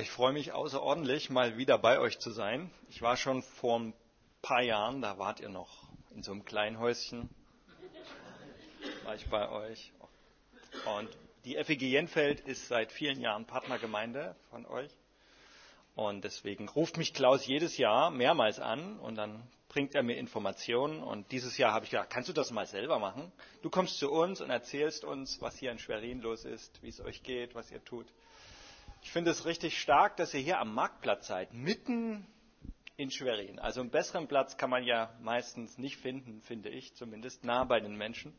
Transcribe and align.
Ich 0.00 0.10
freue 0.10 0.32
mich 0.32 0.52
außerordentlich, 0.52 1.28
mal 1.28 1.58
wieder 1.58 1.76
bei 1.76 1.98
euch 1.98 2.18
zu 2.18 2.30
sein. 2.30 2.70
Ich 2.88 3.02
war 3.02 3.18
schon 3.18 3.42
vor 3.42 3.78
ein 3.78 3.92
paar 4.40 4.62
Jahren, 4.62 5.02
da 5.02 5.18
wart 5.18 5.40
ihr 5.40 5.50
noch 5.50 5.90
in 6.14 6.22
so 6.22 6.32
einem 6.32 6.46
kleinen 6.46 6.78
Häuschen. 6.78 7.28
War 9.04 9.14
ich 9.14 9.28
bei 9.28 9.46
euch. 9.50 9.92
Und 10.86 11.10
die 11.44 11.62
FEG 11.62 11.82
Jenfeld 11.82 12.40
ist 12.40 12.68
seit 12.68 12.92
vielen 12.92 13.20
Jahren 13.20 13.44
Partnergemeinde 13.44 14.34
von 14.48 14.64
euch. 14.64 14.90
Und 15.94 16.24
deswegen 16.24 16.66
ruft 16.70 16.96
mich 16.96 17.12
Klaus 17.12 17.46
jedes 17.46 17.76
Jahr 17.76 18.10
mehrmals 18.10 18.60
an 18.60 18.98
und 19.00 19.16
dann 19.16 19.46
bringt 19.68 19.94
er 19.94 20.02
mir 20.02 20.16
Informationen. 20.16 21.02
Und 21.02 21.30
dieses 21.30 21.58
Jahr 21.58 21.74
habe 21.74 21.84
ich 21.84 21.90
gedacht, 21.90 22.08
kannst 22.08 22.30
du 22.30 22.32
das 22.32 22.50
mal 22.52 22.66
selber 22.66 22.98
machen? 22.98 23.30
Du 23.60 23.68
kommst 23.68 23.98
zu 23.98 24.10
uns 24.10 24.40
und 24.40 24.48
erzählst 24.48 25.04
uns, 25.04 25.42
was 25.42 25.58
hier 25.58 25.70
in 25.70 25.78
Schwerin 25.78 26.22
los 26.22 26.46
ist, 26.46 26.82
wie 26.82 26.88
es 26.88 27.02
euch 27.02 27.22
geht, 27.22 27.54
was 27.54 27.70
ihr 27.70 27.84
tut. 27.84 28.06
Ich 29.04 29.12
finde 29.12 29.30
es 29.32 29.44
richtig 29.44 29.78
stark, 29.80 30.16
dass 30.16 30.32
ihr 30.32 30.40
hier 30.40 30.58
am 30.58 30.74
Marktplatz 30.74 31.26
seid, 31.26 31.52
mitten 31.52 32.26
in 32.96 33.10
Schwerin. 33.10 33.58
Also 33.58 33.80
einen 33.82 33.90
besseren 33.90 34.26
Platz 34.28 34.56
kann 34.56 34.70
man 34.70 34.82
ja 34.82 35.12
meistens 35.20 35.76
nicht 35.76 35.98
finden, 35.98 36.40
finde 36.40 36.70
ich 36.70 36.94
zumindest, 36.94 37.44
nah 37.44 37.64
bei 37.64 37.80
den 37.80 37.96
Menschen. 37.96 38.34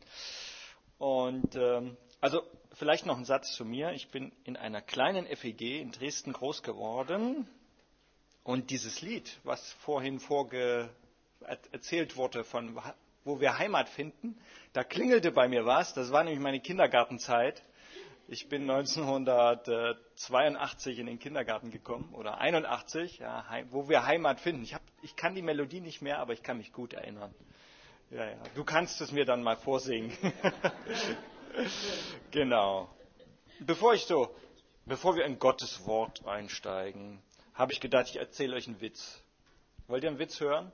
Und 0.97 1.55
ähm, 1.55 1.95
also 2.19 2.41
vielleicht 2.73 3.05
noch 3.05 3.15
ein 3.17 3.25
Satz 3.25 3.53
zu 3.53 3.63
mir. 3.63 3.91
Ich 3.91 4.09
bin 4.09 4.31
in 4.43 4.57
einer 4.57 4.81
kleinen 4.81 5.27
FEG 5.27 5.61
in 5.81 5.91
Dresden 5.91 6.33
groß 6.33 6.63
geworden. 6.63 7.47
Und 8.43 8.71
dieses 8.71 9.01
Lied, 9.03 9.39
was 9.43 9.71
vorhin 9.73 10.19
vorge 10.19 10.89
erzählt 11.71 12.17
wurde, 12.17 12.43
von 12.43 12.81
wo 13.23 13.39
wir 13.39 13.59
Heimat 13.59 13.87
finden, 13.87 14.35
da 14.73 14.83
klingelte 14.83 15.31
bei 15.31 15.47
mir 15.47 15.65
was. 15.67 15.93
Das 15.93 16.11
war 16.11 16.23
nämlich 16.23 16.41
meine 16.41 16.59
Kindergartenzeit. 16.59 17.61
Ich 18.27 18.49
bin 18.49 18.67
1982 18.67 20.97
in 20.97 21.05
den 21.05 21.19
Kindergarten 21.19 21.69
gekommen 21.69 22.11
oder 22.15 22.39
81, 22.39 23.19
ja, 23.19 23.45
wo 23.69 23.87
wir 23.87 24.07
Heimat 24.07 24.39
finden. 24.39 24.63
Ich, 24.63 24.73
hab, 24.73 24.81
ich 25.03 25.15
kann 25.15 25.35
die 25.35 25.43
Melodie 25.43 25.79
nicht 25.79 26.01
mehr, 26.01 26.17
aber 26.17 26.33
ich 26.33 26.41
kann 26.41 26.57
mich 26.57 26.73
gut 26.73 26.93
erinnern. 26.93 27.31
Ja, 28.09 28.25
ja. 28.25 28.37
Du 28.55 28.63
kannst 28.63 28.99
es 29.01 29.11
mir 29.11 29.25
dann 29.25 29.43
mal 29.43 29.57
vorsingen. 29.57 30.11
genau. 32.31 32.89
Bevor 33.59 33.93
ich 33.93 34.05
so, 34.05 34.35
bevor 34.85 35.15
wir 35.15 35.25
in 35.25 35.37
Gottes 35.37 35.85
Wort 35.85 36.25
einsteigen, 36.25 37.21
habe 37.53 37.73
ich 37.73 37.79
gedacht, 37.79 38.07
ich 38.09 38.17
erzähle 38.17 38.55
euch 38.55 38.65
einen 38.67 38.81
Witz. 38.81 39.21
Wollt 39.87 40.03
ihr 40.03 40.09
einen 40.09 40.17
Witz 40.17 40.39
hören? 40.39 40.71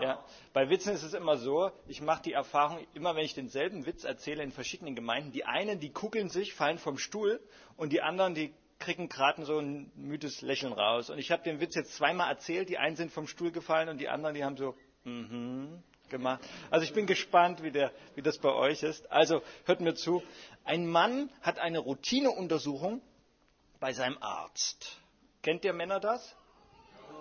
Ja. 0.00 0.24
Bei 0.52 0.68
Witzen 0.68 0.92
ist 0.92 1.02
es 1.02 1.14
immer 1.14 1.36
so, 1.36 1.70
ich 1.86 2.00
mache 2.00 2.22
die 2.22 2.32
Erfahrung, 2.32 2.86
immer 2.94 3.14
wenn 3.16 3.24
ich 3.24 3.34
denselben 3.34 3.86
Witz 3.86 4.04
erzähle 4.04 4.42
in 4.42 4.52
verschiedenen 4.52 4.94
Gemeinden, 4.94 5.32
die 5.32 5.44
einen, 5.44 5.80
die 5.80 5.90
kugeln 5.90 6.28
sich, 6.28 6.54
fallen 6.54 6.78
vom 6.78 6.98
Stuhl 6.98 7.40
und 7.76 7.92
die 7.92 8.02
anderen, 8.02 8.34
die 8.34 8.54
kriegen 8.78 9.08
gerade 9.08 9.44
so 9.44 9.58
ein 9.58 9.90
müdes 9.94 10.42
Lächeln 10.42 10.72
raus. 10.72 11.10
Und 11.10 11.18
ich 11.18 11.30
habe 11.30 11.42
den 11.42 11.60
Witz 11.60 11.74
jetzt 11.74 11.94
zweimal 11.94 12.28
erzählt, 12.28 12.68
die 12.68 12.78
einen 12.78 12.96
sind 12.96 13.10
vom 13.12 13.26
Stuhl 13.26 13.50
gefallen 13.50 13.88
und 13.88 13.98
die 13.98 14.08
anderen, 14.08 14.34
die 14.34 14.44
haben 14.44 14.56
so, 14.56 14.74
mhm, 15.04 15.82
gemacht. 16.08 16.42
Also 16.70 16.84
ich 16.84 16.92
bin 16.92 17.06
gespannt, 17.06 17.62
wie, 17.62 17.70
der, 17.70 17.92
wie 18.14 18.22
das 18.22 18.38
bei 18.38 18.52
euch 18.52 18.82
ist. 18.82 19.10
Also 19.10 19.42
hört 19.64 19.80
mir 19.80 19.94
zu. 19.94 20.22
Ein 20.64 20.86
Mann 20.86 21.30
hat 21.42 21.58
eine 21.58 21.78
Routineuntersuchung 21.78 23.00
bei 23.80 23.92
seinem 23.92 24.18
Arzt. 24.20 25.00
Kennt 25.42 25.64
ihr 25.64 25.72
Männer 25.72 26.00
das? 26.00 26.36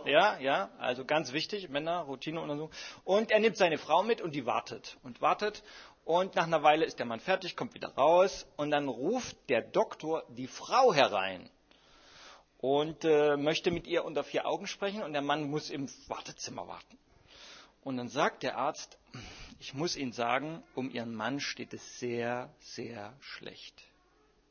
Ja, 0.06 0.38
ja, 0.40 0.70
also 0.78 1.04
ganz 1.04 1.34
wichtig, 1.34 1.70
Männer, 1.70 2.02
Routineuntersuchung. 2.02 2.72
Und 3.04 3.32
er 3.32 3.40
nimmt 3.40 3.58
seine 3.58 3.78
Frau 3.78 4.04
mit 4.04 4.22
und 4.22 4.36
die 4.36 4.46
wartet 4.46 4.98
und 5.04 5.22
wartet. 5.22 5.64
Und 6.04 6.36
nach 6.36 6.46
einer 6.46 6.62
Weile 6.62 6.86
ist 6.86 7.00
der 7.00 7.08
Mann 7.08 7.20
fertig, 7.20 7.56
kommt 7.56 7.74
wieder 7.74 7.90
raus 7.96 8.46
und 8.58 8.70
dann 8.70 8.88
ruft 8.88 9.36
der 9.50 9.62
Doktor 9.62 10.24
die 10.30 10.48
Frau 10.48 10.94
herein 10.94 11.50
und 12.60 13.04
äh, 13.06 13.38
möchte 13.38 13.72
mit 13.72 13.88
ihr 13.88 14.06
unter 14.06 14.24
vier 14.24 14.46
Augen 14.46 14.68
sprechen 14.68 15.02
und 15.02 15.14
der 15.14 15.24
Mann 15.24 15.50
muss 15.50 15.72
im 15.72 15.88
Wartezimmer 16.08 16.68
warten. 16.68 16.98
Und 17.82 17.98
dann 17.98 18.10
sagt 18.10 18.44
der 18.44 18.58
Arzt, 18.58 19.00
ich 19.60 19.74
muss 19.74 19.96
Ihnen 19.96 20.12
sagen, 20.12 20.64
um 20.76 20.92
Ihren 20.92 21.16
Mann 21.16 21.40
steht 21.40 21.74
es 21.74 22.00
sehr, 22.00 22.54
sehr 22.60 23.14
schlecht. 23.20 23.84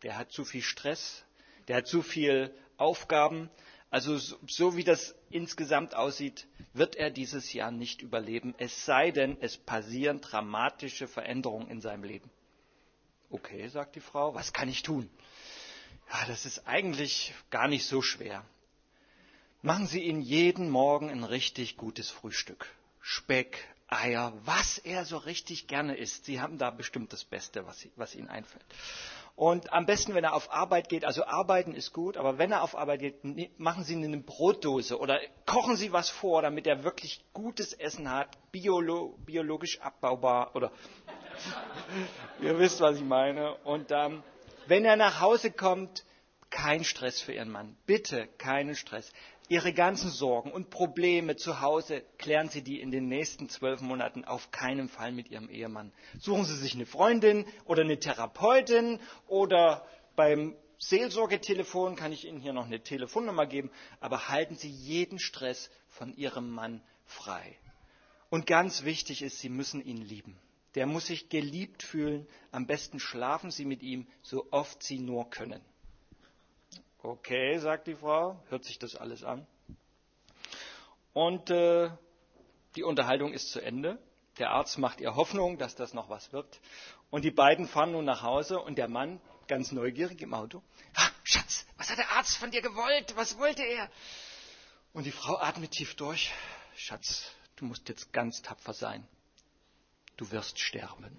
Der 0.02 0.16
hat 0.18 0.32
zu 0.32 0.44
viel 0.44 0.62
Stress, 0.62 1.24
der 1.68 1.76
hat 1.78 1.86
zu 1.86 2.02
viel 2.02 2.52
Aufgaben, 2.76 3.50
also 3.90 4.18
so, 4.18 4.76
wie 4.76 4.84
das 4.84 5.14
insgesamt 5.30 5.94
aussieht, 5.94 6.46
wird 6.72 6.96
er 6.96 7.10
dieses 7.10 7.52
Jahr 7.52 7.70
nicht 7.70 8.02
überleben, 8.02 8.54
es 8.58 8.84
sei 8.84 9.10
denn, 9.10 9.36
es 9.40 9.56
passieren 9.56 10.20
dramatische 10.20 11.06
Veränderungen 11.06 11.68
in 11.68 11.80
seinem 11.80 12.04
Leben. 12.04 12.30
Okay, 13.30 13.68
sagt 13.68 13.96
die 13.96 14.00
Frau, 14.00 14.34
was 14.34 14.52
kann 14.52 14.68
ich 14.68 14.82
tun? 14.82 15.08
Ja, 16.12 16.24
das 16.26 16.44
ist 16.44 16.66
eigentlich 16.66 17.34
gar 17.50 17.68
nicht 17.68 17.86
so 17.86 18.02
schwer. 18.02 18.44
Machen 19.62 19.86
Sie 19.86 20.02
ihn 20.02 20.20
jeden 20.20 20.68
Morgen 20.68 21.08
ein 21.10 21.24
richtig 21.24 21.76
gutes 21.76 22.10
Frühstück. 22.10 22.68
Speck, 23.00 23.66
Eier, 23.88 24.32
was 24.44 24.78
er 24.78 25.04
so 25.04 25.16
richtig 25.16 25.66
gerne 25.68 25.96
isst. 25.96 26.24
Sie 26.24 26.40
haben 26.40 26.58
da 26.58 26.70
bestimmt 26.70 27.12
das 27.12 27.24
Beste, 27.24 27.64
was, 27.66 27.86
was 27.96 28.14
Ihnen 28.14 28.28
einfällt. 28.28 28.64
Und 29.36 29.72
am 29.72 29.84
besten, 29.84 30.14
wenn 30.14 30.22
er 30.22 30.34
auf 30.34 30.52
Arbeit 30.52 30.88
geht, 30.88 31.04
also 31.04 31.24
arbeiten 31.24 31.74
ist 31.74 31.92
gut, 31.92 32.16
aber 32.16 32.38
wenn 32.38 32.52
er 32.52 32.62
auf 32.62 32.76
Arbeit 32.76 33.00
geht, 33.00 33.58
machen 33.58 33.82
Sie 33.82 33.96
eine 33.96 34.18
Brotdose 34.18 34.98
oder 34.98 35.18
kochen 35.44 35.74
Sie 35.76 35.92
was 35.92 36.08
vor, 36.08 36.40
damit 36.42 36.68
er 36.68 36.84
wirklich 36.84 37.24
gutes 37.32 37.72
Essen 37.72 38.08
hat, 38.10 38.28
biolo 38.52 39.18
biologisch 39.26 39.80
abbaubar 39.80 40.54
oder 40.54 40.70
ihr 42.40 42.56
wisst, 42.60 42.80
was 42.80 42.96
ich 42.96 43.04
meine. 43.04 43.56
Und 43.64 43.90
ähm, 43.90 44.22
wenn 44.68 44.84
er 44.84 44.94
nach 44.94 45.20
Hause 45.20 45.50
kommt, 45.50 46.04
kein 46.50 46.84
Stress 46.84 47.20
für 47.20 47.32
Ihren 47.32 47.50
Mann. 47.50 47.76
Bitte 47.86 48.28
keinen 48.38 48.76
Stress. 48.76 49.12
Ihre 49.48 49.74
ganzen 49.74 50.10
Sorgen 50.10 50.50
und 50.50 50.70
Probleme 50.70 51.36
zu 51.36 51.60
Hause 51.60 52.02
klären 52.16 52.48
Sie 52.48 52.62
die 52.62 52.80
in 52.80 52.90
den 52.90 53.08
nächsten 53.08 53.50
zwölf 53.50 53.82
Monaten 53.82 54.24
auf 54.24 54.50
keinen 54.50 54.88
Fall 54.88 55.12
mit 55.12 55.30
Ihrem 55.30 55.50
Ehemann. 55.50 55.92
Suchen 56.18 56.44
Sie 56.44 56.56
sich 56.56 56.74
eine 56.74 56.86
Freundin 56.86 57.44
oder 57.66 57.82
eine 57.82 57.98
Therapeutin 57.98 59.00
oder 59.28 59.86
beim 60.16 60.56
Seelsorgetelefon 60.78 61.94
kann 61.94 62.12
ich 62.12 62.26
Ihnen 62.26 62.40
hier 62.40 62.54
noch 62.54 62.66
eine 62.66 62.82
Telefonnummer 62.82 63.46
geben, 63.46 63.70
aber 64.00 64.28
halten 64.28 64.56
Sie 64.56 64.70
jeden 64.70 65.18
Stress 65.18 65.70
von 65.88 66.16
Ihrem 66.16 66.50
Mann 66.50 66.82
frei. 67.04 67.58
Und 68.30 68.46
ganz 68.46 68.84
wichtig 68.84 69.22
ist, 69.22 69.40
Sie 69.40 69.50
müssen 69.50 69.84
ihn 69.84 69.98
lieben. 69.98 70.38
Der 70.74 70.86
muss 70.86 71.06
sich 71.06 71.28
geliebt 71.28 71.82
fühlen. 71.82 72.26
Am 72.50 72.66
besten 72.66 72.98
schlafen 72.98 73.50
Sie 73.50 73.64
mit 73.64 73.82
ihm, 73.82 74.06
so 74.22 74.46
oft 74.50 74.82
Sie 74.82 74.98
nur 74.98 75.30
können. 75.30 75.60
Okay, 77.04 77.58
sagt 77.58 77.86
die 77.86 77.96
Frau, 77.96 78.42
hört 78.48 78.64
sich 78.64 78.78
das 78.78 78.96
alles 78.96 79.24
an. 79.24 79.46
Und 81.12 81.50
äh, 81.50 81.90
die 82.76 82.82
Unterhaltung 82.82 83.34
ist 83.34 83.50
zu 83.50 83.60
Ende. 83.60 83.98
Der 84.38 84.52
Arzt 84.52 84.78
macht 84.78 85.02
ihr 85.02 85.14
Hoffnung, 85.14 85.58
dass 85.58 85.74
das 85.74 85.92
noch 85.92 86.08
was 86.08 86.32
wird. 86.32 86.62
Und 87.10 87.26
die 87.26 87.30
beiden 87.30 87.68
fahren 87.68 87.92
nun 87.92 88.06
nach 88.06 88.22
Hause 88.22 88.58
und 88.58 88.78
der 88.78 88.88
Mann, 88.88 89.20
ganz 89.48 89.70
neugierig 89.70 90.22
im 90.22 90.32
Auto, 90.32 90.62
ah, 90.94 91.10
Schatz, 91.24 91.66
was 91.76 91.90
hat 91.90 91.98
der 91.98 92.10
Arzt 92.12 92.38
von 92.38 92.50
dir 92.50 92.62
gewollt? 92.62 93.14
Was 93.16 93.36
wollte 93.36 93.62
er? 93.62 93.90
Und 94.94 95.04
die 95.04 95.12
Frau 95.12 95.36
atmet 95.36 95.72
tief 95.72 95.96
durch. 95.96 96.32
Schatz, 96.74 97.30
du 97.56 97.66
musst 97.66 97.86
jetzt 97.90 98.14
ganz 98.14 98.40
tapfer 98.40 98.72
sein. 98.72 99.06
Du 100.16 100.30
wirst 100.30 100.58
sterben. 100.58 101.14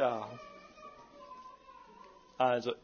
Ja. 0.00 0.30
Also, 2.38 2.74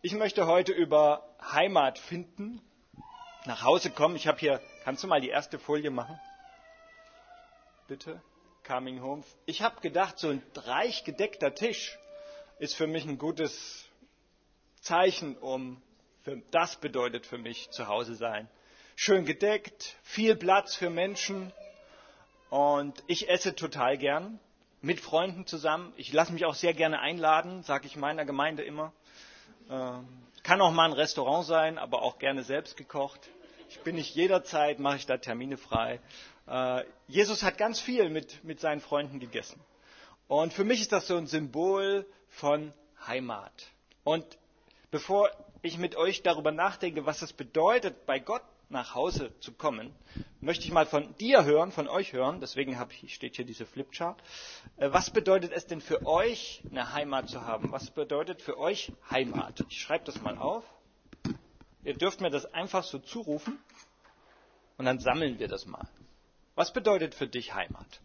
ich 0.00 0.14
möchte 0.14 0.46
heute 0.46 0.72
über 0.72 1.22
Heimat 1.52 1.98
finden, 1.98 2.62
nach 3.44 3.62
Hause 3.62 3.90
kommen. 3.90 4.16
Ich 4.16 4.26
habe 4.26 4.38
hier, 4.38 4.58
kannst 4.82 5.04
du 5.04 5.06
mal 5.06 5.20
die 5.20 5.28
erste 5.28 5.58
Folie 5.58 5.90
machen? 5.90 6.18
Bitte? 7.88 8.22
Coming 8.66 9.02
home. 9.02 9.22
Ich 9.44 9.60
habe 9.60 9.82
gedacht, 9.82 10.18
so 10.18 10.30
ein 10.30 10.42
reich 10.54 11.04
gedeckter 11.04 11.54
Tisch 11.54 11.98
ist 12.58 12.74
für 12.74 12.86
mich 12.86 13.04
ein 13.04 13.18
gutes 13.18 13.84
Zeichen, 14.80 15.36
um, 15.36 15.82
für, 16.22 16.40
das 16.52 16.76
bedeutet 16.76 17.26
für 17.26 17.36
mich 17.36 17.70
zu 17.70 17.86
Hause 17.86 18.14
sein. 18.14 18.48
Schön 18.96 19.26
gedeckt, 19.26 19.94
viel 20.02 20.36
Platz 20.36 20.74
für 20.74 20.88
Menschen 20.88 21.52
und 22.48 23.04
ich 23.08 23.28
esse 23.28 23.54
total 23.54 23.98
gern 23.98 24.40
mit 24.82 25.00
Freunden 25.00 25.46
zusammen. 25.46 25.92
Ich 25.96 26.12
lasse 26.12 26.32
mich 26.32 26.44
auch 26.44 26.54
sehr 26.54 26.74
gerne 26.74 27.00
einladen, 27.00 27.62
sage 27.62 27.86
ich 27.86 27.96
meiner 27.96 28.24
Gemeinde 28.24 28.62
immer. 28.62 28.92
Äh, 29.70 29.92
kann 30.42 30.60
auch 30.60 30.72
mal 30.72 30.86
ein 30.86 30.92
Restaurant 30.92 31.46
sein, 31.46 31.78
aber 31.78 32.02
auch 32.02 32.18
gerne 32.18 32.42
selbst 32.42 32.76
gekocht. 32.76 33.20
Ich 33.70 33.80
bin 33.80 33.94
nicht 33.94 34.14
jederzeit, 34.14 34.80
mache 34.80 34.96
ich 34.96 35.06
da 35.06 35.16
Termine 35.16 35.56
frei. 35.56 36.00
Äh, 36.48 36.84
Jesus 37.06 37.42
hat 37.44 37.56
ganz 37.58 37.80
viel 37.80 38.10
mit, 38.10 38.42
mit 38.44 38.60
seinen 38.60 38.80
Freunden 38.80 39.20
gegessen. 39.20 39.60
Und 40.26 40.52
für 40.52 40.64
mich 40.64 40.80
ist 40.80 40.92
das 40.92 41.06
so 41.06 41.16
ein 41.16 41.26
Symbol 41.26 42.04
von 42.28 42.72
Heimat. 43.06 43.52
Und 44.04 44.26
bevor 44.90 45.30
ich 45.62 45.78
mit 45.78 45.94
euch 45.96 46.22
darüber 46.22 46.50
nachdenke, 46.50 47.06
was 47.06 47.22
es 47.22 47.32
bedeutet, 47.32 48.04
bei 48.04 48.18
Gott 48.18 48.42
nach 48.72 48.94
Hause 48.94 49.32
zu 49.40 49.52
kommen, 49.52 49.94
möchte 50.40 50.64
ich 50.64 50.72
mal 50.72 50.86
von 50.86 51.16
dir 51.18 51.44
hören, 51.44 51.70
von 51.70 51.88
euch 51.88 52.12
hören, 52.12 52.40
deswegen 52.40 52.76
ich, 53.02 53.14
steht 53.14 53.36
hier 53.36 53.44
diese 53.44 53.66
Flipchart. 53.66 54.20
Äh, 54.76 54.92
was 54.92 55.10
bedeutet 55.10 55.52
es 55.52 55.66
denn 55.66 55.80
für 55.80 56.04
euch, 56.04 56.62
eine 56.70 56.92
Heimat 56.92 57.28
zu 57.28 57.42
haben? 57.42 57.70
Was 57.70 57.90
bedeutet 57.90 58.42
für 58.42 58.58
euch 58.58 58.92
Heimat? 59.10 59.64
Ich 59.68 59.80
schreibe 59.80 60.04
das 60.04 60.20
mal 60.22 60.36
auf. 60.38 60.64
Ihr 61.84 61.94
dürft 61.94 62.20
mir 62.20 62.30
das 62.30 62.52
einfach 62.52 62.84
so 62.84 62.98
zurufen 62.98 63.58
und 64.78 64.84
dann 64.86 64.98
sammeln 64.98 65.38
wir 65.38 65.48
das 65.48 65.66
mal. 65.66 65.86
Was 66.54 66.72
bedeutet 66.72 67.14
für 67.14 67.26
dich 67.26 67.54
Heimat? 67.54 68.00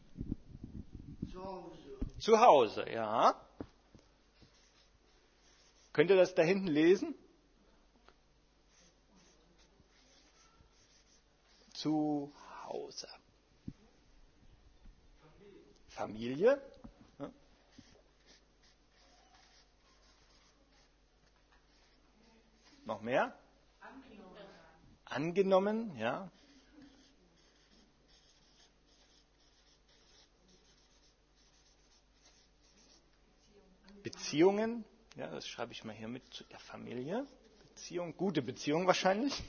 Zu 1.32 1.44
Hause. 1.44 2.20
Zu 2.20 2.40
Hause, 2.40 2.86
ja. 2.92 3.36
Könnt 5.94 6.10
ihr 6.10 6.16
das 6.16 6.36
da 6.36 6.44
hinten 6.44 6.68
lesen? 6.68 7.16
Zu 11.78 12.34
Hause. 12.66 13.08
Familie. 15.90 16.60
Ja. 17.20 17.32
Noch 22.86 23.02
mehr? 23.02 23.38
Angenommen. 23.80 24.48
Angenommen, 25.06 25.98
ja. 25.98 26.32
Beziehungen, 34.02 34.84
ja, 35.16 35.30
das 35.30 35.48
schreibe 35.48 35.74
ich 35.74 35.84
mal 35.84 35.94
hier 35.94 36.08
mit 36.08 36.24
zu 36.34 36.44
der 36.46 36.60
Familie. 36.60 37.28
Beziehung, 37.60 38.18
gute 38.18 38.42
Beziehung 38.42 38.88
wahrscheinlich. 38.88 39.44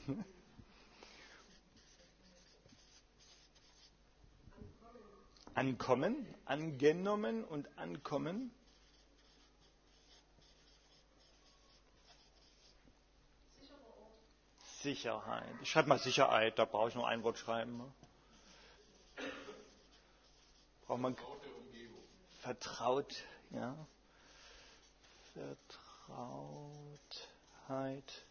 Ankommen, 5.58 6.24
angenommen 6.44 7.42
und 7.44 7.66
ankommen. 7.78 8.52
Sicherheit. 14.82 15.42
Ich 15.60 15.70
schreibe 15.70 15.88
mal 15.88 15.98
Sicherheit, 15.98 16.56
da 16.60 16.64
brauche 16.64 16.90
ich 16.90 16.94
nur 16.94 17.08
ein 17.08 17.24
Wort 17.24 17.38
schreiben. 17.38 17.76
Ne? 17.78 17.92
Braucht 20.86 21.00
man 21.00 21.16
vertraut, 22.40 23.16
ja. 23.50 23.74
Vertrautheit. 26.06 28.22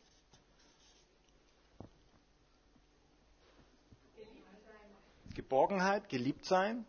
Geborgenheit, 5.36 6.08
geliebt 6.08 6.46
sein. 6.46 6.86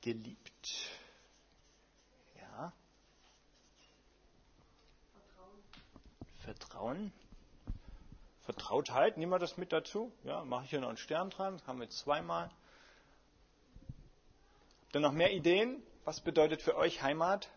Geliebt. 0.00 0.90
Ja. 2.40 2.72
Vertrauen. 5.12 5.62
Vertrauen. 6.38 7.12
Vertrautheit, 8.50 9.16
nehmen 9.16 9.30
wir 9.30 9.38
das 9.38 9.56
mit 9.58 9.72
dazu? 9.72 10.12
Ja, 10.24 10.44
mache 10.44 10.64
ich 10.64 10.70
hier 10.70 10.80
noch 10.80 10.88
einen 10.88 10.96
Stern 10.96 11.30
dran, 11.30 11.58
das 11.58 11.66
haben 11.68 11.78
wir 11.78 11.84
jetzt 11.84 11.98
zweimal. 11.98 12.50
Habt 14.82 14.94
ihr 14.96 15.00
noch 15.00 15.12
mehr 15.12 15.32
Ideen? 15.32 15.80
Was 16.04 16.20
bedeutet 16.20 16.60
für 16.60 16.76
euch 16.76 17.00
Heimat? 17.00 17.48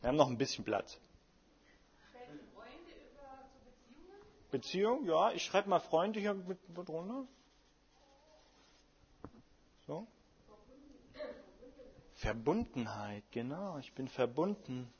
Wir 0.00 0.08
haben 0.08 0.16
noch 0.16 0.28
ein 0.28 0.38
bisschen 0.38 0.64
Platz. 0.64 0.98
Beziehung, 4.50 5.04
ja, 5.04 5.30
ich 5.30 5.44
schreibe 5.44 5.68
mal 5.68 5.78
Freunde 5.78 6.18
hier 6.18 6.34
mit, 6.34 6.68
mit 6.76 6.88
runter. 6.88 7.28
So. 9.88 10.06
Verbundenheit, 12.16 13.24
genau, 13.30 13.78
ich 13.78 13.90
bin 13.94 14.06
verbunden. 14.06 14.92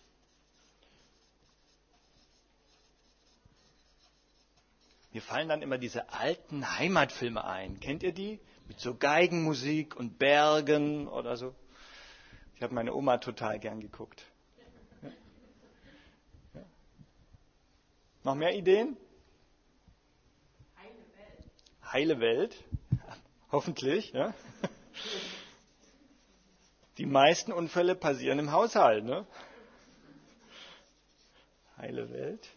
Mir 5.12 5.20
fallen 5.20 5.50
dann 5.50 5.60
immer 5.60 5.76
diese 5.76 6.10
alten 6.10 6.78
Heimatfilme 6.78 7.44
ein. 7.44 7.80
Kennt 7.80 8.02
ihr 8.02 8.12
die? 8.12 8.40
Mit 8.66 8.80
so 8.80 8.94
Geigenmusik 8.94 9.94
und 9.94 10.18
Bergen 10.18 11.06
oder 11.06 11.36
so. 11.36 11.54
Ich 12.56 12.62
habe 12.62 12.74
meine 12.74 12.94
Oma 12.94 13.18
total 13.18 13.58
gern 13.58 13.80
geguckt. 13.80 14.24
Ja. 15.02 15.10
Ja. 16.54 16.64
Noch 18.24 18.36
mehr 18.36 18.56
Ideen? 18.56 18.96
Heile 20.78 20.94
Welt. 21.18 21.92
Heile 21.92 22.20
Welt. 22.20 22.64
Hoffentlich. 23.52 24.12
Ja. 24.12 24.32
Die 26.98 27.06
meisten 27.06 27.52
Unfälle 27.52 27.94
passieren 27.94 28.38
im 28.38 28.52
Haushalt. 28.52 29.04
Ne? 29.04 29.26
Heile 31.76 32.10
Welt. 32.10 32.48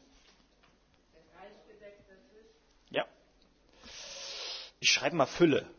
Ich 4.81 4.89
schreibe 4.89 5.15
mal 5.15 5.27
Fülle. 5.27 5.69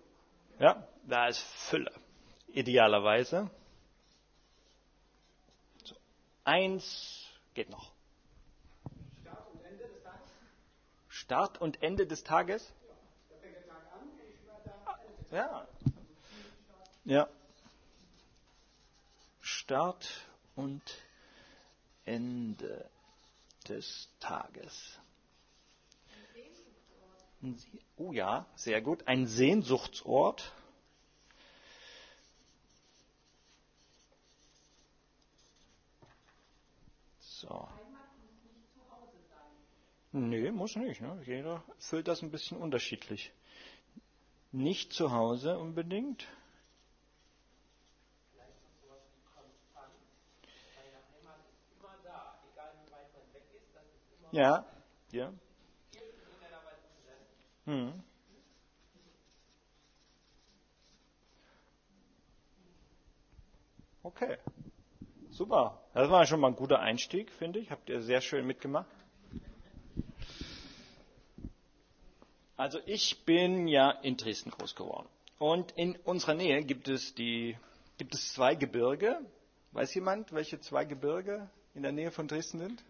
Ja, 0.61 0.87
da 1.09 1.27
ist 1.27 1.41
Fülle. 1.41 1.91
Idealerweise. 2.47 3.51
So. 5.83 5.97
Eins 6.45 7.27
geht 7.53 7.69
noch. 7.69 7.91
Start 9.19 9.51
und 9.51 9.65
Ende 9.65 9.85
des 9.89 10.03
Tages. 10.05 10.31
Start 11.09 11.61
und 11.61 11.83
Ende 11.83 12.07
des 12.07 12.23
Tages? 12.23 12.73
Ja. 15.33 15.67
Ja. 17.05 17.29
Start 19.41 20.09
und 20.55 20.83
Ende 22.05 22.89
des 23.69 24.09
Tages. 24.21 25.01
Oh 27.97 28.13
ja, 28.13 28.47
sehr 28.55 28.81
gut. 28.81 29.07
Ein 29.09 29.27
Sehnsuchtsort. 29.27 30.53
So. 37.19 37.69
Nee, 40.13 40.53
muss 40.53 40.77
nicht. 40.77 41.01
Ne? 41.01 41.21
Jeder 41.25 41.65
füllt 41.79 42.07
das 42.07 42.23
ein 42.23 42.31
bisschen 42.31 42.59
unterschiedlich. 42.59 43.33
Nicht 44.53 44.93
zu 44.93 45.11
Hause 45.11 45.59
unbedingt. 45.59 46.29
Ja, 54.33 54.65
ja. 55.11 55.31
Hm. 57.67 57.93
Okay. 64.03 64.39
Super. 65.31 65.79
Das 65.95 66.11
war 66.11 66.27
schon 66.27 66.41
mal 66.41 66.49
ein 66.49 66.57
guter 66.57 66.81
Einstieg, 66.81 67.31
finde 67.31 67.59
ich. 67.59 67.71
Habt 67.71 67.89
ihr 67.89 68.01
sehr 68.01 68.21
schön 68.21 68.47
mitgemacht. 68.47 68.87
Also 72.57 72.79
ich 72.87 73.25
bin 73.25 73.69
ja 73.69 73.91
in 73.91 74.17
Dresden 74.17 74.51
groß 74.51 74.75
geworden. 74.75 75.09
Und 75.39 75.73
in 75.73 75.97
unserer 76.05 76.35
Nähe 76.35 76.65
gibt 76.65 76.89
es, 76.89 77.15
die, 77.15 77.57
gibt 77.99 78.15
es 78.15 78.33
zwei 78.33 78.55
Gebirge. 78.55 79.21
Weiß 79.73 79.95
jemand, 79.95 80.33
welche 80.33 80.61
zwei 80.61 80.85
Gebirge 80.85 81.51
in 81.75 81.83
der 81.83 81.93
Nähe 81.93 82.11
von 82.11 82.29
Dresden 82.29 82.59
sind? 82.59 82.83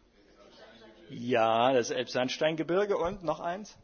Ja, 1.12 1.74
das 1.74 1.90
Elbsandsteingebirge 1.90 2.96
und 2.96 3.22
noch 3.22 3.38
eins? 3.40 3.76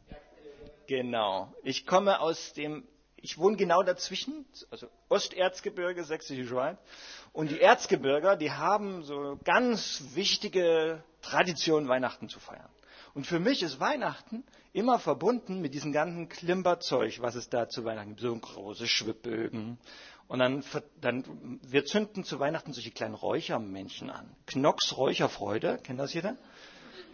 Genau. 0.87 1.53
Ich 1.63 1.85
komme 1.85 2.19
aus 2.19 2.53
dem, 2.53 2.87
ich 3.17 3.37
wohne 3.37 3.55
genau 3.55 3.83
dazwischen, 3.83 4.45
also 4.71 4.87
Osterzgebirge, 5.09 6.03
Sächsische 6.03 6.47
Schweiz. 6.47 6.79
Und 7.31 7.51
die 7.51 7.61
Erzgebirger, 7.61 8.35
die 8.35 8.51
haben 8.51 9.03
so 9.03 9.39
ganz 9.43 10.03
wichtige 10.15 11.03
Traditionen, 11.21 11.87
Weihnachten 11.87 12.29
zu 12.29 12.39
feiern. 12.39 12.69
Und 13.13 13.27
für 13.27 13.39
mich 13.39 13.61
ist 13.61 13.79
Weihnachten 13.79 14.43
immer 14.73 14.97
verbunden 14.97 15.61
mit 15.61 15.75
diesem 15.75 15.91
ganzen 15.91 16.29
Klimperzeug, 16.29 17.21
was 17.21 17.35
es 17.35 17.49
da 17.49 17.69
zu 17.69 17.85
Weihnachten 17.85 18.09
gibt. 18.09 18.21
So 18.21 18.35
große 18.35 18.87
Schwibbögen. 18.87 19.77
Und 20.27 20.39
dann, 20.39 20.63
dann, 21.01 21.59
wir 21.63 21.85
zünden 21.85 22.23
zu 22.23 22.39
Weihnachten 22.39 22.73
solche 22.73 22.91
kleinen 22.91 23.15
Räuchermännchen 23.15 24.09
an. 24.09 24.35
Knocks 24.45 24.95
Räucherfreude, 24.97 25.79
kennt 25.83 25.99
das 25.99 26.13
jeder? 26.13 26.37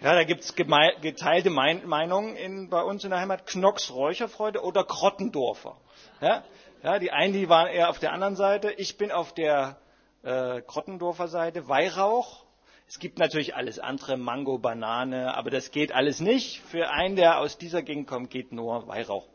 Ja, 0.01 0.13
da 0.13 0.23
gibt 0.23 0.41
es 0.41 0.55
geteilte 0.55 1.49
Meinungen 1.49 2.35
in, 2.35 2.69
bei 2.69 2.81
uns 2.83 3.03
in 3.03 3.09
der 3.09 3.19
Heimat. 3.19 3.47
Knocks 3.47 3.91
Räucherfreude 3.91 4.61
oder 4.61 4.83
Krottendorfer. 4.83 5.77
Ja? 6.21 6.43
Ja, 6.83 6.99
die 6.99 7.11
einen, 7.11 7.33
die 7.33 7.49
waren 7.49 7.67
eher 7.67 7.89
auf 7.89 7.99
der 7.99 8.11
anderen 8.11 8.35
Seite. 8.35 8.71
Ich 8.71 8.97
bin 8.97 9.11
auf 9.11 9.33
der 9.33 9.77
äh, 10.23 10.61
Krottendorfer 10.61 11.27
Seite. 11.27 11.67
Weihrauch. 11.67 12.45
Es 12.87 12.99
gibt 12.99 13.17
natürlich 13.17 13.55
alles 13.55 13.79
andere, 13.79 14.15
Mango, 14.15 14.59
Banane, 14.59 15.33
aber 15.35 15.49
das 15.49 15.71
geht 15.71 15.91
alles 15.91 16.19
nicht. 16.19 16.61
Für 16.61 16.89
einen, 16.91 17.15
der 17.15 17.39
aus 17.39 17.57
dieser 17.57 17.81
Gegend 17.81 18.07
kommt, 18.07 18.29
geht 18.29 18.51
nur 18.51 18.87
Weihrauch. 18.87 19.27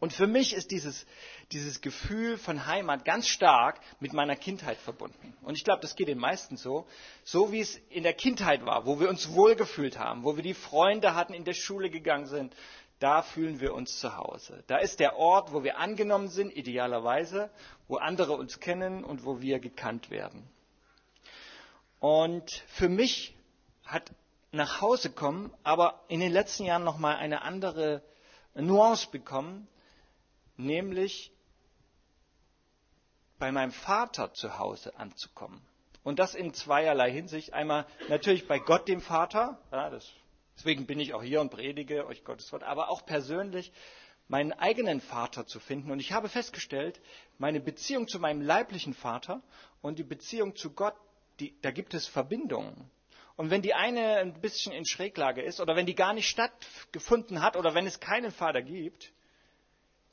Und 0.00 0.12
für 0.12 0.26
mich 0.26 0.54
ist 0.54 0.70
dieses, 0.72 1.06
dieses 1.52 1.80
Gefühl 1.80 2.38
von 2.38 2.66
Heimat 2.66 3.04
ganz 3.04 3.26
stark 3.26 3.80
mit 3.98 4.12
meiner 4.12 4.36
Kindheit 4.36 4.78
verbunden. 4.78 5.34
Und 5.42 5.56
ich 5.56 5.64
glaube, 5.64 5.80
das 5.82 5.96
geht 5.96 6.08
den 6.08 6.18
meisten 6.18 6.56
so. 6.56 6.86
So 7.24 7.50
wie 7.52 7.60
es 7.60 7.76
in 7.90 8.02
der 8.04 8.14
Kindheit 8.14 8.64
war, 8.64 8.86
wo 8.86 9.00
wir 9.00 9.08
uns 9.08 9.32
wohlgefühlt 9.32 9.98
haben, 9.98 10.22
wo 10.24 10.36
wir 10.36 10.42
die 10.42 10.54
Freunde 10.54 11.14
hatten, 11.14 11.34
in 11.34 11.44
der 11.44 11.54
Schule 11.54 11.90
gegangen 11.90 12.26
sind, 12.26 12.54
da 13.00 13.22
fühlen 13.22 13.60
wir 13.60 13.74
uns 13.74 13.98
zu 13.98 14.16
Hause. 14.16 14.62
Da 14.66 14.76
ist 14.78 15.00
der 15.00 15.16
Ort, 15.16 15.52
wo 15.52 15.64
wir 15.64 15.78
angenommen 15.78 16.28
sind, 16.28 16.54
idealerweise, 16.54 17.50
wo 17.88 17.96
andere 17.96 18.34
uns 18.34 18.60
kennen 18.60 19.02
und 19.04 19.24
wo 19.24 19.40
wir 19.40 19.58
gekannt 19.58 20.10
werden. 20.10 20.46
Und 21.98 22.50
für 22.68 22.88
mich 22.88 23.34
hat 23.84 24.12
nach 24.52 24.80
Hause 24.80 25.10
kommen 25.10 25.52
aber 25.62 26.00
in 26.08 26.20
den 26.20 26.32
letzten 26.32 26.64
Jahren 26.64 26.84
nochmal 26.84 27.16
eine 27.16 27.42
andere 27.42 28.02
Nuance 28.54 29.08
bekommen, 29.10 29.68
nämlich 30.56 31.32
bei 33.40 33.50
meinem 33.50 33.72
Vater 33.72 34.32
zu 34.34 34.58
Hause 34.58 34.96
anzukommen. 34.96 35.60
Und 36.04 36.18
das 36.18 36.34
in 36.34 36.54
zweierlei 36.54 37.10
Hinsicht. 37.10 37.52
Einmal 37.52 37.86
natürlich 38.08 38.46
bei 38.46 38.58
Gott, 38.58 38.86
dem 38.86 39.00
Vater. 39.00 39.58
Ja, 39.72 39.90
das, 39.90 40.08
deswegen 40.56 40.86
bin 40.86 41.00
ich 41.00 41.14
auch 41.14 41.22
hier 41.22 41.40
und 41.40 41.50
predige 41.50 42.06
euch 42.06 42.22
Gottes 42.22 42.52
Wort. 42.52 42.62
Aber 42.62 42.90
auch 42.90 43.04
persönlich 43.04 43.72
meinen 44.28 44.52
eigenen 44.52 45.00
Vater 45.00 45.46
zu 45.46 45.58
finden. 45.58 45.90
Und 45.90 45.98
ich 45.98 46.12
habe 46.12 46.28
festgestellt, 46.28 47.00
meine 47.38 47.60
Beziehung 47.60 48.06
zu 48.06 48.20
meinem 48.20 48.40
leiblichen 48.42 48.94
Vater 48.94 49.42
und 49.82 49.98
die 49.98 50.04
Beziehung 50.04 50.54
zu 50.54 50.72
Gott, 50.72 50.94
die, 51.40 51.58
da 51.62 51.72
gibt 51.72 51.94
es 51.94 52.06
Verbindungen. 52.06 52.90
Und 53.36 53.50
wenn 53.50 53.62
die 53.62 53.74
eine 53.74 54.18
ein 54.18 54.40
bisschen 54.40 54.72
in 54.72 54.84
Schräglage 54.84 55.42
ist 55.42 55.60
oder 55.60 55.74
wenn 55.74 55.86
die 55.86 55.94
gar 55.94 56.12
nicht 56.12 56.28
stattgefunden 56.28 57.42
hat 57.42 57.56
oder 57.56 57.74
wenn 57.74 57.86
es 57.86 57.98
keinen 57.98 58.30
Vater 58.32 58.62
gibt, 58.62 59.12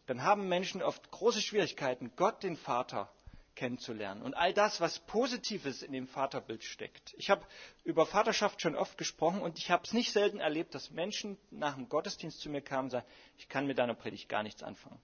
dann 0.07 0.24
haben 0.24 0.48
Menschen 0.48 0.81
oft 0.81 1.12
große 1.12 1.41
Schwierigkeiten, 1.41 2.13
Gott, 2.15 2.41
den 2.41 2.55
Vater, 2.55 3.12
kennenzulernen. 3.57 4.21
Und 4.21 4.35
all 4.35 4.53
das, 4.53 4.79
was 4.79 4.99
Positives 4.99 5.81
in 5.81 5.91
dem 5.91 6.07
Vaterbild 6.07 6.63
steckt. 6.63 7.13
Ich 7.17 7.29
habe 7.29 7.45
über 7.83 8.05
Vaterschaft 8.05 8.61
schon 8.61 8.75
oft 8.75 8.97
gesprochen 8.97 9.41
und 9.41 9.57
ich 9.57 9.69
habe 9.69 9.83
es 9.83 9.91
nicht 9.91 10.13
selten 10.13 10.39
erlebt, 10.39 10.73
dass 10.75 10.91
Menschen 10.91 11.37
nach 11.51 11.75
dem 11.75 11.89
Gottesdienst 11.89 12.39
zu 12.39 12.49
mir 12.49 12.61
kamen 12.61 12.85
und 12.85 12.91
sagen, 12.91 13.07
ich 13.37 13.49
kann 13.49 13.67
mit 13.67 13.79
deiner 13.79 13.95
Predigt 13.95 14.29
gar 14.29 14.43
nichts 14.43 14.63
anfangen. 14.63 15.01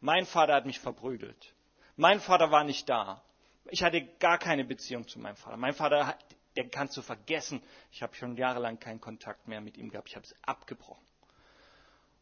Mein 0.00 0.26
Vater 0.26 0.54
hat 0.54 0.66
mich 0.66 0.78
verprügelt. 0.78 1.54
Mein 1.96 2.20
Vater 2.20 2.50
war 2.50 2.64
nicht 2.64 2.88
da. 2.88 3.22
Ich 3.70 3.82
hatte 3.82 4.02
gar 4.18 4.38
keine 4.38 4.64
Beziehung 4.64 5.08
zu 5.08 5.18
meinem 5.18 5.36
Vater. 5.36 5.56
Mein 5.56 5.74
Vater, 5.74 6.16
der 6.56 6.68
kannst 6.68 6.96
du 6.96 7.02
vergessen. 7.02 7.62
Ich 7.90 8.02
habe 8.02 8.14
schon 8.14 8.36
jahrelang 8.36 8.78
keinen 8.78 9.00
Kontakt 9.00 9.48
mehr 9.48 9.60
mit 9.60 9.76
ihm 9.76 9.90
gehabt. 9.90 10.08
Ich 10.08 10.16
habe 10.16 10.26
es 10.26 10.34
abgebrochen. 10.42 11.04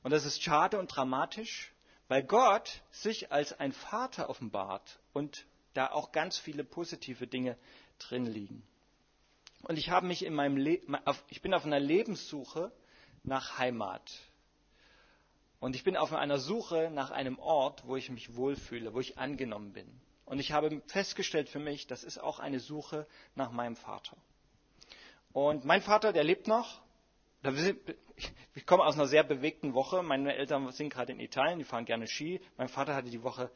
Und 0.02 0.12
das 0.12 0.24
ist 0.24 0.42
schade 0.42 0.78
und 0.78 0.94
dramatisch, 0.94 1.72
weil 2.08 2.22
Gott 2.24 2.82
sich 2.90 3.30
als 3.30 3.58
ein 3.58 3.72
Vater 3.72 4.28
offenbart 4.30 4.98
und 5.12 5.46
da 5.74 5.90
auch 5.90 6.10
ganz 6.10 6.38
viele 6.38 6.64
positive 6.64 7.26
Dinge 7.26 7.56
drin 7.98 8.26
liegen. 8.26 8.62
Und 9.62 9.78
ich 9.78 9.90
habe 9.90 10.06
mich 10.06 10.24
in 10.24 10.34
meinem 10.34 10.56
ich 11.28 11.42
bin 11.42 11.54
auf 11.54 11.64
einer 11.64 11.80
Lebenssuche 11.80 12.72
nach 13.22 13.58
Heimat. 13.58 14.10
Und 15.60 15.74
ich 15.74 15.84
bin 15.84 15.96
auf 15.96 16.12
einer 16.12 16.38
Suche 16.38 16.90
nach 16.92 17.10
einem 17.10 17.38
Ort, 17.38 17.86
wo 17.86 17.96
ich 17.96 18.10
mich 18.10 18.36
wohlfühle, 18.36 18.94
wo 18.94 19.00
ich 19.00 19.18
angenommen 19.18 19.72
bin. 19.72 19.88
Und 20.24 20.38
ich 20.38 20.52
habe 20.52 20.82
festgestellt 20.86 21.48
für 21.48 21.58
mich, 21.58 21.86
das 21.86 22.04
ist 22.04 22.18
auch 22.18 22.38
eine 22.38 22.60
Suche 22.60 23.06
nach 23.34 23.50
meinem 23.50 23.76
Vater. 23.76 24.16
Und 25.32 25.64
mein 25.64 25.82
Vater, 25.82 26.12
der 26.12 26.22
lebt 26.22 26.46
noch, 26.46 26.80
ich 28.54 28.66
komme 28.66 28.84
aus 28.84 28.94
einer 28.94 29.06
sehr 29.06 29.22
bewegten 29.22 29.74
Woche. 29.74 30.02
Meine 30.02 30.34
Eltern 30.34 30.70
sind 30.72 30.92
gerade 30.92 31.12
in 31.12 31.20
Italien, 31.20 31.58
die 31.58 31.64
fahren 31.64 31.84
gerne 31.84 32.06
Ski. 32.08 32.40
Mein 32.56 32.68
Vater 32.68 32.94
hatte 32.94 33.10
die 33.10 33.22
Woche, 33.22 33.50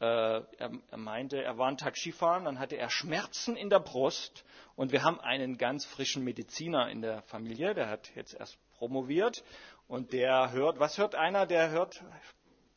äh, 0.00 0.04
er, 0.04 0.46
er, 0.58 0.96
meinte, 0.96 1.42
er 1.42 1.58
war 1.58 1.68
einen 1.68 1.78
Tag 1.78 1.96
Skifahren, 1.96 2.44
dann 2.44 2.58
hatte 2.58 2.76
er 2.76 2.90
Schmerzen 2.90 3.56
in 3.56 3.70
der 3.70 3.80
Brust 3.80 4.44
und 4.74 4.92
wir 4.92 5.02
haben 5.02 5.20
einen 5.20 5.56
ganz 5.56 5.84
frischen 5.84 6.22
Mediziner 6.22 6.90
in 6.90 7.00
der 7.00 7.22
Familie, 7.22 7.74
der 7.74 7.88
hat 7.88 8.14
jetzt 8.14 8.34
erst 8.34 8.58
promoviert 8.74 9.42
und 9.88 10.12
der 10.12 10.52
hört, 10.52 10.78
was 10.78 10.98
hört 10.98 11.14
einer, 11.14 11.46
der 11.46 11.70
hört, 11.70 12.04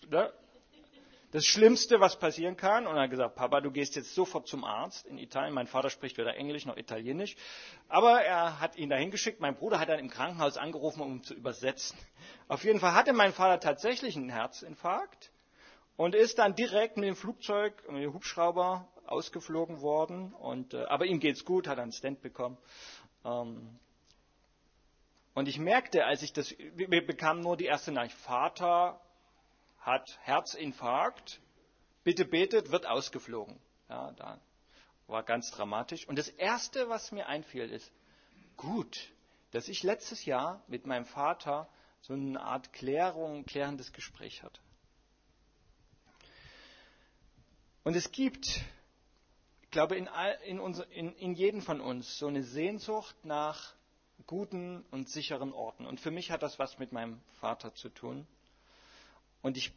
ne? 0.09 0.31
Das 1.31 1.45
Schlimmste, 1.45 1.99
was 1.99 2.17
passieren 2.17 2.57
kann. 2.57 2.87
Und 2.87 2.95
er 2.95 3.03
hat 3.03 3.09
gesagt, 3.11 3.35
Papa, 3.35 3.61
du 3.61 3.71
gehst 3.71 3.95
jetzt 3.95 4.15
sofort 4.15 4.47
zum 4.47 4.63
Arzt 4.63 5.05
in 5.05 5.17
Italien. 5.17 5.53
Mein 5.53 5.67
Vater 5.67 5.89
spricht 5.89 6.17
weder 6.17 6.35
Englisch 6.35 6.65
noch 6.65 6.77
Italienisch. 6.77 7.35
Aber 7.87 8.21
er 8.21 8.59
hat 8.59 8.75
ihn 8.77 8.89
dahin 8.89 9.11
geschickt. 9.11 9.39
Mein 9.39 9.55
Bruder 9.55 9.79
hat 9.79 9.89
dann 9.89 9.99
im 9.99 10.09
Krankenhaus 10.09 10.57
angerufen, 10.57 11.01
um 11.01 11.23
zu 11.23 11.35
übersetzen. 11.35 11.97
Auf 12.47 12.63
jeden 12.63 12.79
Fall 12.79 12.93
hatte 12.93 13.13
mein 13.13 13.33
Vater 13.33 13.59
tatsächlich 13.59 14.15
einen 14.15 14.29
Herzinfarkt 14.29 15.31
und 15.97 16.15
ist 16.15 16.39
dann 16.39 16.55
direkt 16.55 16.97
mit 16.97 17.07
dem 17.07 17.15
Flugzeug, 17.15 17.73
mit 17.91 18.03
dem 18.03 18.13
Hubschrauber 18.13 18.87
ausgeflogen 19.05 19.81
worden. 19.81 20.33
Und, 20.33 20.73
äh, 20.73 20.85
aber 20.85 21.05
ihm 21.05 21.19
geht's 21.19 21.45
gut, 21.45 21.67
hat 21.67 21.77
einen 21.77 21.91
Stand 21.91 22.21
bekommen. 22.21 22.57
Ähm, 23.23 23.77
und 25.35 25.47
ich 25.47 25.59
merkte, 25.59 26.05
als 26.05 26.23
ich 26.23 26.33
das, 26.33 26.55
wir 26.57 27.05
bekamen 27.05 27.43
nur 27.43 27.55
die 27.55 27.65
erste 27.65 27.91
Nachricht, 27.91 28.15
Vater 28.17 28.99
hat 29.79 30.17
Herzinfarkt, 30.21 31.41
bitte 32.03 32.25
betet, 32.25 32.71
wird 32.71 32.85
ausgeflogen. 32.85 33.59
Ja, 33.89 34.11
da 34.13 34.39
war 35.07 35.23
ganz 35.23 35.51
dramatisch. 35.51 36.07
Und 36.07 36.17
das 36.17 36.29
Erste, 36.29 36.89
was 36.89 37.11
mir 37.11 37.27
einfiel, 37.27 37.69
ist, 37.69 37.91
gut, 38.57 39.11
dass 39.51 39.67
ich 39.67 39.83
letztes 39.83 40.25
Jahr 40.25 40.63
mit 40.67 40.85
meinem 40.85 41.05
Vater 41.05 41.67
so 42.01 42.13
eine 42.13 42.41
Art 42.41 42.71
Klärung, 42.73 43.45
klärendes 43.45 43.91
Gespräch 43.91 44.43
hatte. 44.43 44.61
Und 47.83 47.95
es 47.95 48.11
gibt, 48.11 48.61
ich 49.63 49.71
glaube, 49.71 49.95
in, 49.95 50.07
in, 50.45 50.59
unser, 50.59 50.89
in, 50.91 51.15
in 51.15 51.33
jedem 51.33 51.61
von 51.61 51.81
uns 51.81 52.17
so 52.17 52.27
eine 52.27 52.43
Sehnsucht 52.43 53.15
nach 53.23 53.73
guten 54.27 54.85
und 54.91 55.09
sicheren 55.09 55.53
Orten. 55.53 55.85
Und 55.85 55.99
für 55.99 56.11
mich 56.11 56.29
hat 56.29 56.43
das 56.43 56.59
was 56.59 56.77
mit 56.77 56.91
meinem 56.91 57.19
Vater 57.39 57.73
zu 57.73 57.89
tun. 57.89 58.27
Und 59.41 59.57
ich 59.57 59.71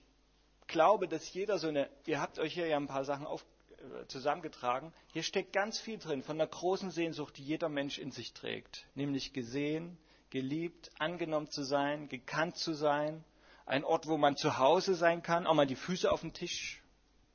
glaube, 0.66 1.08
dass 1.08 1.32
jeder 1.32 1.58
so 1.58 1.68
eine, 1.68 1.88
ihr 2.06 2.20
habt 2.20 2.38
euch 2.38 2.54
hier 2.54 2.66
ja 2.66 2.76
ein 2.76 2.86
paar 2.86 3.04
Sachen 3.04 3.26
auf, 3.26 3.44
äh, 3.78 4.06
zusammengetragen, 4.06 4.92
hier 5.12 5.22
steckt 5.22 5.52
ganz 5.52 5.78
viel 5.78 5.98
drin 5.98 6.22
von 6.22 6.38
der 6.38 6.46
großen 6.46 6.90
Sehnsucht, 6.90 7.36
die 7.36 7.44
jeder 7.44 7.68
Mensch 7.68 7.98
in 7.98 8.10
sich 8.10 8.32
trägt, 8.32 8.86
nämlich 8.94 9.32
gesehen, 9.32 9.98
geliebt, 10.30 10.90
angenommen 10.98 11.50
zu 11.50 11.62
sein, 11.62 12.08
gekannt 12.08 12.56
zu 12.56 12.72
sein, 12.72 13.22
ein 13.66 13.84
Ort, 13.84 14.06
wo 14.06 14.16
man 14.16 14.36
zu 14.36 14.58
Hause 14.58 14.94
sein 14.94 15.22
kann, 15.22 15.46
auch 15.46 15.54
mal 15.54 15.66
die 15.66 15.76
Füße 15.76 16.10
auf 16.10 16.22
den 16.22 16.32
Tisch 16.32 16.82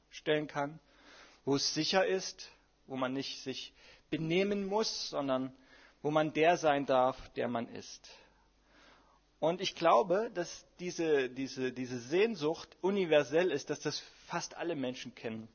stellen 0.10 0.48
kann, 0.48 0.80
wo 1.46 1.56
es 1.56 1.74
sicher 1.74 2.06
ist, 2.06 2.50
wo 2.88 2.96
man 2.96 3.14
nicht 3.14 3.44
sich 3.44 3.74
benehmen 4.10 4.66
muss, 4.66 5.10
sondern 5.10 5.56
wo 6.02 6.12
man 6.12 6.34
der 6.34 6.58
sein 6.58 6.86
darf, 6.86 7.18
der 7.34 7.48
man 7.48 7.68
ist. 7.70 8.10
Und 9.40 9.62
ich 9.62 9.76
glaube, 9.76 10.32
dass 10.34 10.66
diese, 10.80 11.30
diese, 11.30 11.72
diese 11.72 12.00
Sehnsucht 12.00 12.76
universell 12.82 13.52
ist, 13.52 13.70
dass 13.70 13.80
das 13.80 14.00
fast 14.26 14.58
alle 14.58 14.76
Menschen 14.76 15.14
kennen. 15.14 15.48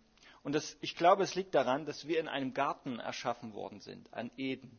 Und 0.44 0.54
das, 0.54 0.76
ich 0.80 0.96
glaube, 0.96 1.22
es 1.22 1.34
liegt 1.34 1.54
daran, 1.54 1.84
dass 1.84 2.06
wir 2.06 2.20
in 2.20 2.28
einem 2.28 2.54
Garten 2.54 2.98
erschaffen 3.00 3.54
worden 3.54 3.80
sind, 3.80 4.12
an 4.12 4.30
Eden. 4.36 4.78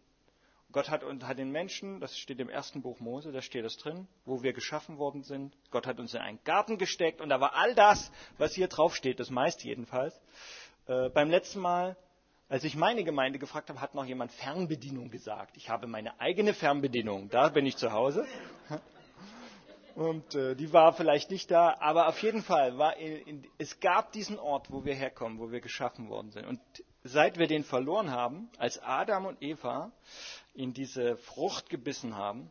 Gott 0.72 0.90
hat, 0.90 1.04
hat 1.04 1.38
den 1.38 1.52
Menschen, 1.52 2.00
das 2.00 2.18
steht 2.18 2.40
im 2.40 2.50
ersten 2.50 2.82
Buch 2.82 3.00
Mose, 3.00 3.32
da 3.32 3.42
steht 3.42 3.64
das 3.64 3.78
drin, 3.78 4.08
wo 4.26 4.42
wir 4.42 4.54
geschaffen 4.54 4.98
worden 4.98 5.24
sind. 5.24 5.56
Gott 5.70 5.86
hat 5.86 6.00
uns 6.00 6.14
in 6.14 6.22
einen 6.22 6.40
Garten 6.44 6.78
gesteckt 6.78 7.22
und 7.22 7.30
da 7.30 7.40
war 7.40 7.54
all 7.56 7.76
das, 7.76 8.12
was 8.38 8.56
hier 8.56 8.68
drauf 8.68 8.96
steht, 8.96 9.20
das 9.20 9.30
meiste 9.30 9.68
jedenfalls. 9.68 10.20
Äh, 10.88 11.10
beim 11.10 11.30
letzten 11.30 11.60
Mal 11.60 11.96
als 12.50 12.64
ich 12.66 12.76
meine 12.76 13.04
Gemeinde 13.04 13.40
gefragt 13.40 13.70
habe, 13.70 13.82
hat 13.82 13.96
noch 13.96 14.06
jemand 14.06 14.32
Fernbedienung 14.32 15.10
gesagt. 15.10 15.58
Ich 15.58 15.70
habe 15.70 15.88
meine 15.88 16.20
eigene 16.20 16.54
Fernbedienung. 16.54 17.30
Da 17.30 17.50
bin 17.50 17.66
ich 17.66 17.78
zu 17.78 17.92
Hause. 17.92 18.28
Und 19.96 20.34
äh, 20.34 20.56
die 20.56 20.74
war 20.74 20.94
vielleicht 20.94 21.30
nicht 21.30 21.52
da, 21.52 21.78
aber 21.80 22.08
auf 22.08 22.22
jeden 22.24 22.42
Fall 22.42 22.78
war 22.78 22.98
in, 22.98 23.28
in, 23.28 23.48
es 23.60 23.80
gab 23.80 24.12
diesen 24.12 24.40
Ort, 24.40 24.72
wo 24.72 24.86
wir 24.86 24.96
herkommen, 24.96 25.38
wo 25.38 25.52
wir 25.52 25.62
geschaffen 25.62 26.10
worden 26.10 26.32
sind. 26.32 26.48
Und 26.48 26.60
seit 27.04 27.38
wir 27.38 27.48
den 27.48 27.64
verloren 27.64 28.10
haben, 28.10 28.50
als 28.58 28.82
Adam 28.82 29.26
und 29.26 29.42
Eva 29.42 29.92
in 30.56 30.74
diese 30.74 31.18
Frucht 31.18 31.70
gebissen 31.70 32.16
haben 32.16 32.50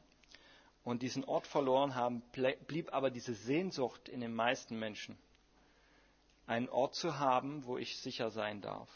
und 0.85 1.03
diesen 1.03 1.25
Ort 1.25 1.49
verloren 1.49 1.97
haben, 1.97 2.23
blieb 2.31 2.93
aber 2.93 3.11
diese 3.11 3.35
Sehnsucht 3.35 4.09
in 4.09 4.21
den 4.21 4.35
meisten 4.35 4.79
Menschen, 4.79 5.19
einen 6.47 6.69
Ort 6.69 6.95
zu 6.95 7.19
haben, 7.19 7.65
wo 7.67 7.77
ich 7.77 7.99
sicher 7.99 8.31
sein 8.31 8.61
darf. 8.61 8.89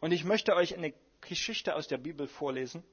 Und 0.00 0.12
ich 0.12 0.24
möchte 0.24 0.54
euch 0.54 0.76
eine 0.76 0.92
Geschichte 1.22 1.74
aus 1.74 1.88
der 1.88 1.98
Bibel 1.98 2.26
vorlesen, 2.26 2.84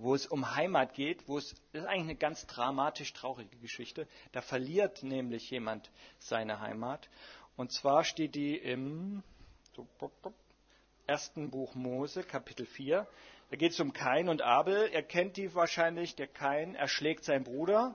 wo 0.00 0.14
es 0.14 0.26
um 0.26 0.54
Heimat 0.54 0.94
geht, 0.94 1.28
wo 1.28 1.38
es 1.38 1.54
das 1.72 1.82
ist 1.82 1.88
eigentlich 1.88 2.00
eine 2.02 2.16
ganz 2.16 2.46
dramatisch 2.46 3.12
traurige 3.12 3.56
Geschichte. 3.58 4.08
Da 4.32 4.40
verliert 4.40 5.02
nämlich 5.02 5.50
jemand 5.50 5.90
seine 6.18 6.60
Heimat. 6.60 7.08
Und 7.56 7.70
zwar 7.72 8.04
steht 8.04 8.34
die 8.34 8.56
im 8.56 9.22
ersten 11.06 11.50
Buch 11.50 11.74
Mose, 11.74 12.22
Kapitel 12.22 12.64
4. 12.64 13.06
Da 13.50 13.56
geht 13.56 13.72
es 13.72 13.80
um 13.80 13.92
Kain 13.92 14.28
und 14.28 14.42
Abel. 14.42 14.88
Er 14.92 15.02
kennt 15.02 15.36
die 15.36 15.54
wahrscheinlich, 15.54 16.14
der 16.14 16.28
Kain 16.28 16.74
erschlägt 16.74 17.24
seinen 17.24 17.44
Bruder 17.44 17.94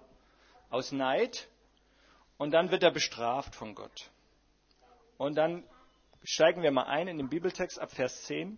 aus 0.69 0.91
Neid 0.91 1.47
und 2.38 2.51
dann 2.51 2.69
wird 2.69 2.83
er 2.83 2.91
bestraft 2.91 3.55
von 3.55 3.74
Gott. 3.74 4.12
Und 5.17 5.35
dann 5.35 5.63
steigen 6.24 6.62
wir 6.62 6.71
mal 6.71 6.83
ein 6.83 7.07
in 7.07 7.17
den 7.17 7.29
Bibeltext 7.29 7.79
ab 7.79 7.91
Vers 7.91 8.24
10. 8.25 8.57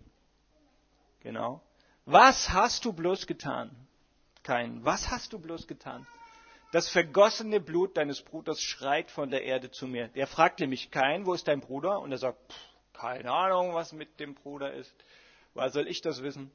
Genau. 1.20 1.62
Was 2.10 2.48
hast 2.48 2.86
du 2.86 2.94
bloß 2.94 3.26
getan? 3.26 3.70
Kein. 4.42 4.82
Was 4.82 5.10
hast 5.10 5.34
du 5.34 5.38
bloß 5.38 5.66
getan? 5.66 6.06
Das 6.72 6.88
vergossene 6.88 7.60
Blut 7.60 7.98
deines 7.98 8.22
Bruders 8.22 8.62
schreit 8.62 9.10
von 9.10 9.30
der 9.30 9.42
Erde 9.42 9.70
zu 9.70 9.86
mir. 9.86 10.08
Der 10.08 10.26
fragt 10.26 10.60
nämlich 10.60 10.90
Kein, 10.90 11.26
wo 11.26 11.34
ist 11.34 11.48
dein 11.48 11.60
Bruder? 11.60 12.00
Und 12.00 12.10
er 12.10 12.16
sagt, 12.16 12.38
keine 12.94 13.30
Ahnung, 13.30 13.74
was 13.74 13.92
mit 13.92 14.20
dem 14.20 14.34
Bruder 14.34 14.72
ist. 14.72 14.90
Woher 15.52 15.68
soll 15.68 15.86
ich 15.86 16.00
das 16.00 16.22
wissen? 16.22 16.50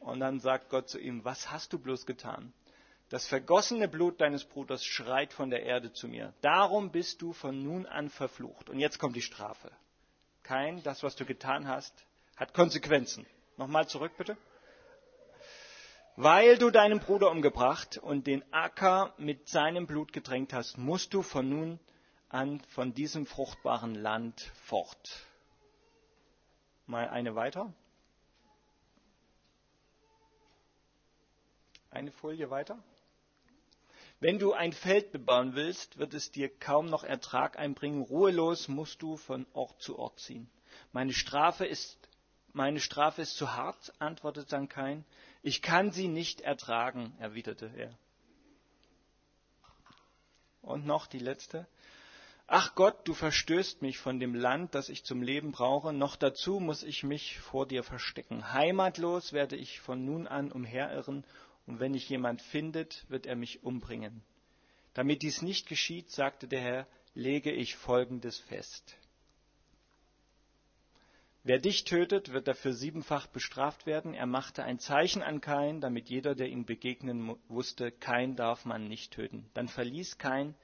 Und 0.00 0.18
dann 0.18 0.40
sagt 0.40 0.70
Gott 0.70 0.88
zu 0.88 0.98
ihm, 0.98 1.24
was 1.24 1.52
hast 1.52 1.72
du 1.72 1.78
bloß 1.78 2.04
getan? 2.06 2.52
Das 3.08 3.28
vergossene 3.28 3.86
Blut 3.86 4.20
deines 4.20 4.44
Bruders 4.44 4.84
schreit 4.84 5.32
von 5.32 5.50
der 5.50 5.62
Erde 5.62 5.92
zu 5.92 6.08
mir. 6.08 6.34
Darum 6.40 6.90
bist 6.90 7.22
du 7.22 7.32
von 7.32 7.62
nun 7.62 7.86
an 7.86 8.08
verflucht. 8.08 8.68
Und 8.68 8.80
jetzt 8.80 8.98
kommt 8.98 9.14
die 9.14 9.22
Strafe. 9.22 9.70
Kein, 10.42 10.82
das, 10.82 11.04
was 11.04 11.14
du 11.14 11.24
getan 11.24 11.68
hast, 11.68 11.94
hat 12.34 12.54
Konsequenzen. 12.54 13.24
Nochmal 13.56 13.86
zurück, 13.86 14.10
bitte. 14.18 14.36
Weil 16.18 16.56
du 16.56 16.70
deinen 16.70 16.98
Bruder 16.98 17.30
umgebracht 17.30 17.98
und 17.98 18.26
den 18.26 18.42
Acker 18.50 19.12
mit 19.18 19.48
seinem 19.48 19.86
Blut 19.86 20.14
gedrängt 20.14 20.54
hast, 20.54 20.78
musst 20.78 21.12
du 21.12 21.20
von 21.20 21.46
nun 21.46 21.78
an 22.30 22.60
von 22.70 22.94
diesem 22.94 23.26
fruchtbaren 23.26 23.94
Land 23.94 24.40
fort. 24.64 25.26
Mal 26.86 27.08
eine 27.10 27.34
weiter. 27.34 27.70
Eine 31.90 32.10
Folie 32.10 32.48
weiter. 32.48 32.78
Wenn 34.18 34.38
du 34.38 34.54
ein 34.54 34.72
Feld 34.72 35.12
bebauen 35.12 35.54
willst, 35.54 35.98
wird 35.98 36.14
es 36.14 36.30
dir 36.30 36.48
kaum 36.48 36.86
noch 36.86 37.04
Ertrag 37.04 37.58
einbringen. 37.58 38.00
Ruhelos 38.00 38.68
musst 38.68 39.02
du 39.02 39.18
von 39.18 39.46
Ort 39.52 39.82
zu 39.82 39.98
Ort 39.98 40.18
ziehen. 40.20 40.48
Meine 40.92 41.12
Strafe 41.12 41.66
ist, 41.66 41.98
meine 42.54 42.80
Strafe 42.80 43.20
ist 43.20 43.36
zu 43.36 43.54
hart, 43.54 43.92
antwortete 43.98 44.46
dann 44.46 44.70
Kain. 44.70 45.04
Ich 45.46 45.62
kann 45.62 45.92
sie 45.92 46.08
nicht 46.08 46.40
ertragen, 46.40 47.14
erwiderte 47.20 47.70
er. 47.76 47.96
Und 50.60 50.84
noch 50.84 51.06
die 51.06 51.20
letzte. 51.20 51.68
Ach 52.48 52.74
Gott, 52.74 53.06
du 53.06 53.14
verstößt 53.14 53.80
mich 53.80 53.98
von 53.98 54.18
dem 54.18 54.34
Land, 54.34 54.74
das 54.74 54.88
ich 54.88 55.04
zum 55.04 55.22
Leben 55.22 55.52
brauche. 55.52 55.92
Noch 55.92 56.16
dazu 56.16 56.58
muss 56.58 56.82
ich 56.82 57.04
mich 57.04 57.38
vor 57.38 57.64
dir 57.64 57.84
verstecken. 57.84 58.52
Heimatlos 58.52 59.32
werde 59.32 59.54
ich 59.54 59.78
von 59.78 60.04
nun 60.04 60.26
an 60.26 60.50
umherirren 60.50 61.24
und 61.66 61.78
wenn 61.78 61.92
mich 61.92 62.08
jemand 62.08 62.42
findet, 62.42 63.08
wird 63.08 63.24
er 63.26 63.36
mich 63.36 63.62
umbringen. 63.62 64.24
Damit 64.94 65.22
dies 65.22 65.42
nicht 65.42 65.68
geschieht, 65.68 66.10
sagte 66.10 66.48
der 66.48 66.60
Herr, 66.60 66.86
lege 67.14 67.52
ich 67.52 67.76
Folgendes 67.76 68.40
fest. 68.40 68.96
Wer 71.46 71.60
dich 71.60 71.84
tötet, 71.84 72.32
wird 72.32 72.48
dafür 72.48 72.72
siebenfach 72.72 73.28
bestraft 73.28 73.86
werden. 73.86 74.14
Er 74.14 74.26
machte 74.26 74.64
ein 74.64 74.80
Zeichen 74.80 75.22
an 75.22 75.40
Kain, 75.40 75.80
damit 75.80 76.08
jeder, 76.08 76.34
der 76.34 76.48
ihm 76.48 76.64
begegnen 76.64 77.36
wusste, 77.46 77.92
Kain 77.92 78.34
darf 78.34 78.64
man 78.64 78.88
nicht 78.88 79.12
töten. 79.12 79.48
Dann 79.54 79.68
verließ 79.68 80.18
Kain 80.18 80.56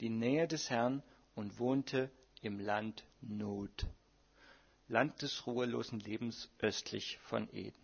die 0.00 0.08
Nähe 0.08 0.48
des 0.48 0.70
Herrn 0.70 1.02
und 1.34 1.58
wohnte 1.58 2.10
im 2.40 2.58
Land 2.58 3.04
Not, 3.20 3.84
Land 4.88 5.20
des 5.20 5.46
ruhelosen 5.46 6.00
Lebens 6.00 6.50
östlich 6.60 7.18
von 7.18 7.46
Eden. 7.52 7.76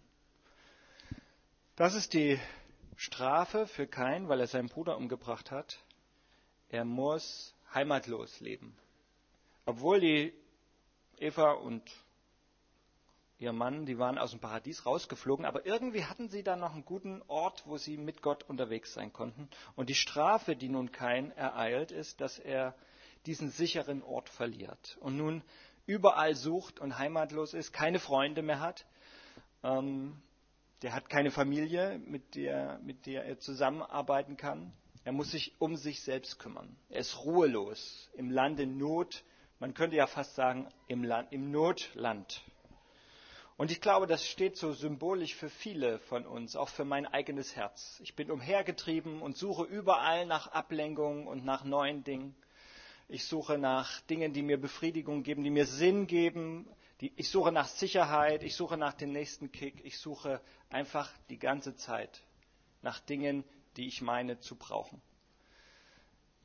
Das 1.75 1.95
ist 1.95 2.15
die 2.15 2.41
Strafe 2.97 3.67
für 3.67 3.87
Kain, 3.87 4.31
weil 4.31 4.41
er 4.41 4.47
seinen 4.47 4.71
Bruder 4.71 4.97
umgebracht 4.97 5.51
hat. 5.51 5.85
Er 6.71 6.87
muss 6.87 7.55
heimatlos 7.75 8.41
leben. 8.41 8.75
Obwohl 9.67 10.01
die 10.01 10.33
Eva 11.19 11.53
und 11.53 11.83
ihr 13.39 13.53
Mann, 13.53 13.87
die 13.87 13.99
waren 13.99 14.19
aus 14.19 14.31
dem 14.31 14.41
Paradies 14.41 14.87
rausgeflogen, 14.87 15.45
aber 15.45 15.67
irgendwie 15.67 16.05
hatten 16.05 16.29
sie 16.29 16.43
da 16.43 16.57
noch 16.57 16.73
einen 16.73 16.85
guten 16.85 17.23
Ort, 17.29 17.65
wo 17.67 17.77
sie 17.77 17.97
mit 17.97 18.23
Gott 18.23 18.45
unterwegs 18.45 18.95
sein 18.95 19.13
konnten. 19.13 19.49
Und 19.75 19.89
die 19.89 19.95
Strafe, 19.95 20.57
die 20.57 20.69
nun 20.69 20.93
Kain 20.93 21.31
ereilt, 21.33 21.93
ist, 21.93 22.21
dass 22.21 22.39
er 22.39 22.75
diesen 23.27 23.51
sicheren 23.51 24.03
Ort 24.03 24.29
verliert 24.29 24.97
und 25.01 25.17
nun 25.17 25.43
überall 25.87 26.35
sucht 26.35 26.81
und 26.81 26.99
heimatlos 26.99 27.55
ist, 27.55 27.73
keine 27.73 27.99
Freunde 27.99 28.43
mehr 28.43 28.61
hat. 28.61 28.87
Ähm, 29.63 30.21
der 30.83 30.93
hat 30.93 31.09
keine 31.09 31.31
Familie, 31.31 31.99
mit 31.99 32.35
der, 32.35 32.79
mit 32.81 33.07
der 33.07 33.25
er 33.25 33.39
zusammenarbeiten 33.39 34.37
kann. 34.37 34.73
Er 35.05 35.13
muss 35.13 35.31
sich 35.31 35.55
um 35.61 35.77
sich 35.77 36.03
selbst 36.03 36.39
kümmern. 36.39 36.77
Er 36.89 37.01
ist 37.01 37.25
ruhelos 37.25 38.11
im 38.15 38.31
Land 38.31 38.61
in 38.61 38.77
Not. 38.77 39.25
Man 39.59 39.73
könnte 39.73 39.97
ja 39.97 40.07
fast 40.07 40.35
sagen, 40.35 40.69
im, 40.89 41.03
Land, 41.03 41.33
im 41.33 41.51
Notland. 41.51 42.43
Und 43.57 43.71
ich 43.71 43.81
glaube, 43.81 44.07
das 44.07 44.27
steht 44.27 44.57
so 44.57 44.73
symbolisch 44.73 45.35
für 45.35 45.49
viele 45.49 45.99
von 46.01 46.27
uns, 46.27 46.57
auch 46.57 46.69
für 46.69 46.85
mein 46.85 47.07
eigenes 47.07 47.57
Herz. 47.57 47.99
Ich 48.03 48.15
bin 48.15 48.31
umhergetrieben 48.31 49.23
und 49.23 49.37
suche 49.37 49.65
überall 49.65 50.27
nach 50.27 50.49
Ablenkung 50.49 51.27
und 51.27 51.45
nach 51.45 51.65
neuen 51.65 52.05
Dingen. 52.05 52.37
Ich 53.09 53.25
suche 53.25 53.57
nach 53.57 54.01
Dingen, 54.03 54.35
die 54.35 54.43
mir 54.43 54.61
Befriedigung 54.61 55.23
geben, 55.23 55.43
die 55.43 55.51
mir 55.51 55.65
Sinn 55.65 56.07
geben, 56.07 56.69
ich 56.99 57.29
suche 57.29 57.53
nach 57.53 57.69
Sicherheit, 57.69 58.43
ich 58.43 58.57
suche 58.57 58.77
nach 58.77 58.95
dem 58.95 59.13
nächsten 59.13 59.53
Kick, 59.53 59.85
ich 59.85 59.99
suche 59.99 60.41
einfach 60.71 61.11
die 61.29 61.39
ganze 61.39 61.77
Zeit 61.77 62.23
nach 62.83 63.01
Dingen, 63.01 63.45
die 63.77 63.87
ich 63.87 64.03
meine 64.03 64.39
zu 64.41 64.57
brauchen. 64.57 65.01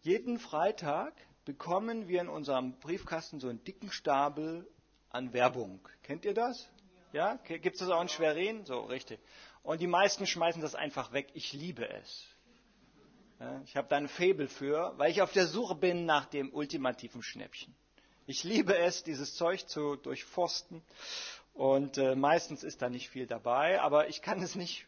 Jeden 0.01 0.39
Freitag 0.39 1.13
bekommen 1.45 2.07
wir 2.07 2.21
in 2.21 2.29
unserem 2.29 2.73
Briefkasten 2.79 3.39
so 3.39 3.47
einen 3.47 3.63
dicken 3.63 3.91
Stapel 3.91 4.67
an 5.09 5.33
Werbung. 5.33 5.79
Kennt 6.03 6.25
ihr 6.25 6.33
das? 6.33 6.69
Ja? 7.13 7.35
Gibt 7.45 7.75
es 7.75 7.79
das 7.79 7.89
auch 7.89 8.01
in 8.01 8.09
Schwerin? 8.09 8.65
So, 8.65 8.81
richtig. 8.81 9.19
Und 9.63 9.81
die 9.81 9.87
meisten 9.87 10.25
schmeißen 10.25 10.61
das 10.61 10.75
einfach 10.75 11.13
weg. 11.13 11.29
Ich 11.33 11.53
liebe 11.53 11.87
es. 11.87 12.25
Ja, 13.39 13.61
ich 13.65 13.75
habe 13.75 13.87
da 13.87 13.97
ein 13.97 14.07
Faible 14.07 14.47
für, 14.47 14.93
weil 14.97 15.09
ich 15.11 15.21
auf 15.21 15.31
der 15.31 15.47
Suche 15.47 15.75
bin 15.75 16.05
nach 16.05 16.25
dem 16.25 16.53
ultimativen 16.53 17.23
Schnäppchen. 17.23 17.73
Ich 18.27 18.43
liebe 18.43 18.77
es, 18.77 19.03
dieses 19.03 19.35
Zeug 19.35 19.67
zu 19.67 19.95
durchforsten. 19.95 20.81
Und 21.53 21.97
äh, 21.97 22.15
meistens 22.15 22.63
ist 22.63 22.81
da 22.81 22.89
nicht 22.89 23.09
viel 23.09 23.27
dabei, 23.27 23.81
aber 23.81 24.09
ich 24.09 24.21
kann 24.21 24.41
es 24.41 24.55
nicht 24.55 24.85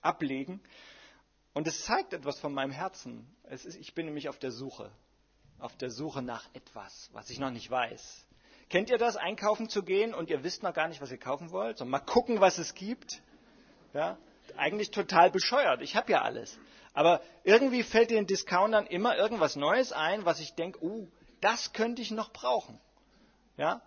ablegen. 0.00 0.60
Und 1.54 1.66
es 1.66 1.84
zeigt 1.84 2.12
etwas 2.12 2.38
von 2.38 2.52
meinem 2.52 2.70
Herzen. 2.70 3.26
Ist, 3.50 3.64
ich 3.64 3.94
bin 3.94 4.06
nämlich 4.06 4.28
auf 4.28 4.38
der 4.38 4.52
Suche. 4.52 4.92
Auf 5.58 5.76
der 5.76 5.90
Suche 5.90 6.22
nach 6.22 6.44
etwas, 6.54 7.10
was 7.12 7.30
ich 7.30 7.40
noch 7.40 7.50
nicht 7.50 7.70
weiß. 7.70 8.26
Kennt 8.68 8.90
ihr 8.90 8.98
das, 8.98 9.16
einkaufen 9.16 9.68
zu 9.68 9.82
gehen 9.82 10.12
und 10.12 10.28
ihr 10.28 10.44
wisst 10.44 10.62
noch 10.62 10.74
gar 10.74 10.88
nicht, 10.88 11.00
was 11.00 11.10
ihr 11.10 11.18
kaufen 11.18 11.50
wollt? 11.50 11.78
So, 11.78 11.84
mal 11.86 12.00
gucken, 12.00 12.40
was 12.40 12.58
es 12.58 12.74
gibt. 12.74 13.22
Ja? 13.94 14.18
Eigentlich 14.56 14.90
total 14.90 15.30
bescheuert. 15.30 15.80
Ich 15.80 15.96
habe 15.96 16.12
ja 16.12 16.22
alles. 16.22 16.58
Aber 16.92 17.22
irgendwie 17.44 17.82
fällt 17.82 18.10
den 18.10 18.26
Discountern 18.26 18.86
immer 18.86 19.16
irgendwas 19.16 19.56
Neues 19.56 19.92
ein, 19.92 20.24
was 20.24 20.40
ich 20.40 20.54
denke, 20.54 20.82
uh, 20.82 21.08
das 21.40 21.72
könnte 21.72 22.02
ich 22.02 22.10
noch 22.10 22.32
brauchen. 22.32 22.78
Ja? 23.56 23.80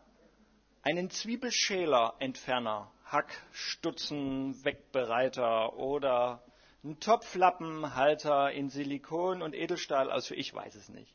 Einen 0.82 1.12
Zwiebelschäler-Entferner, 1.12 2.92
Hackstutzen, 3.06 4.64
Wegbereiter 4.64 5.74
oder 5.78 6.42
einen 6.84 7.00
Topflappenhalter 7.00 8.52
in 8.52 8.70
Silikon 8.70 9.44
und 9.44 9.54
Edelstahl 9.54 10.12
aus, 10.12 10.32
ich 10.32 10.52
weiß 10.54 10.74
es 10.74 10.90
nicht. 10.90 11.14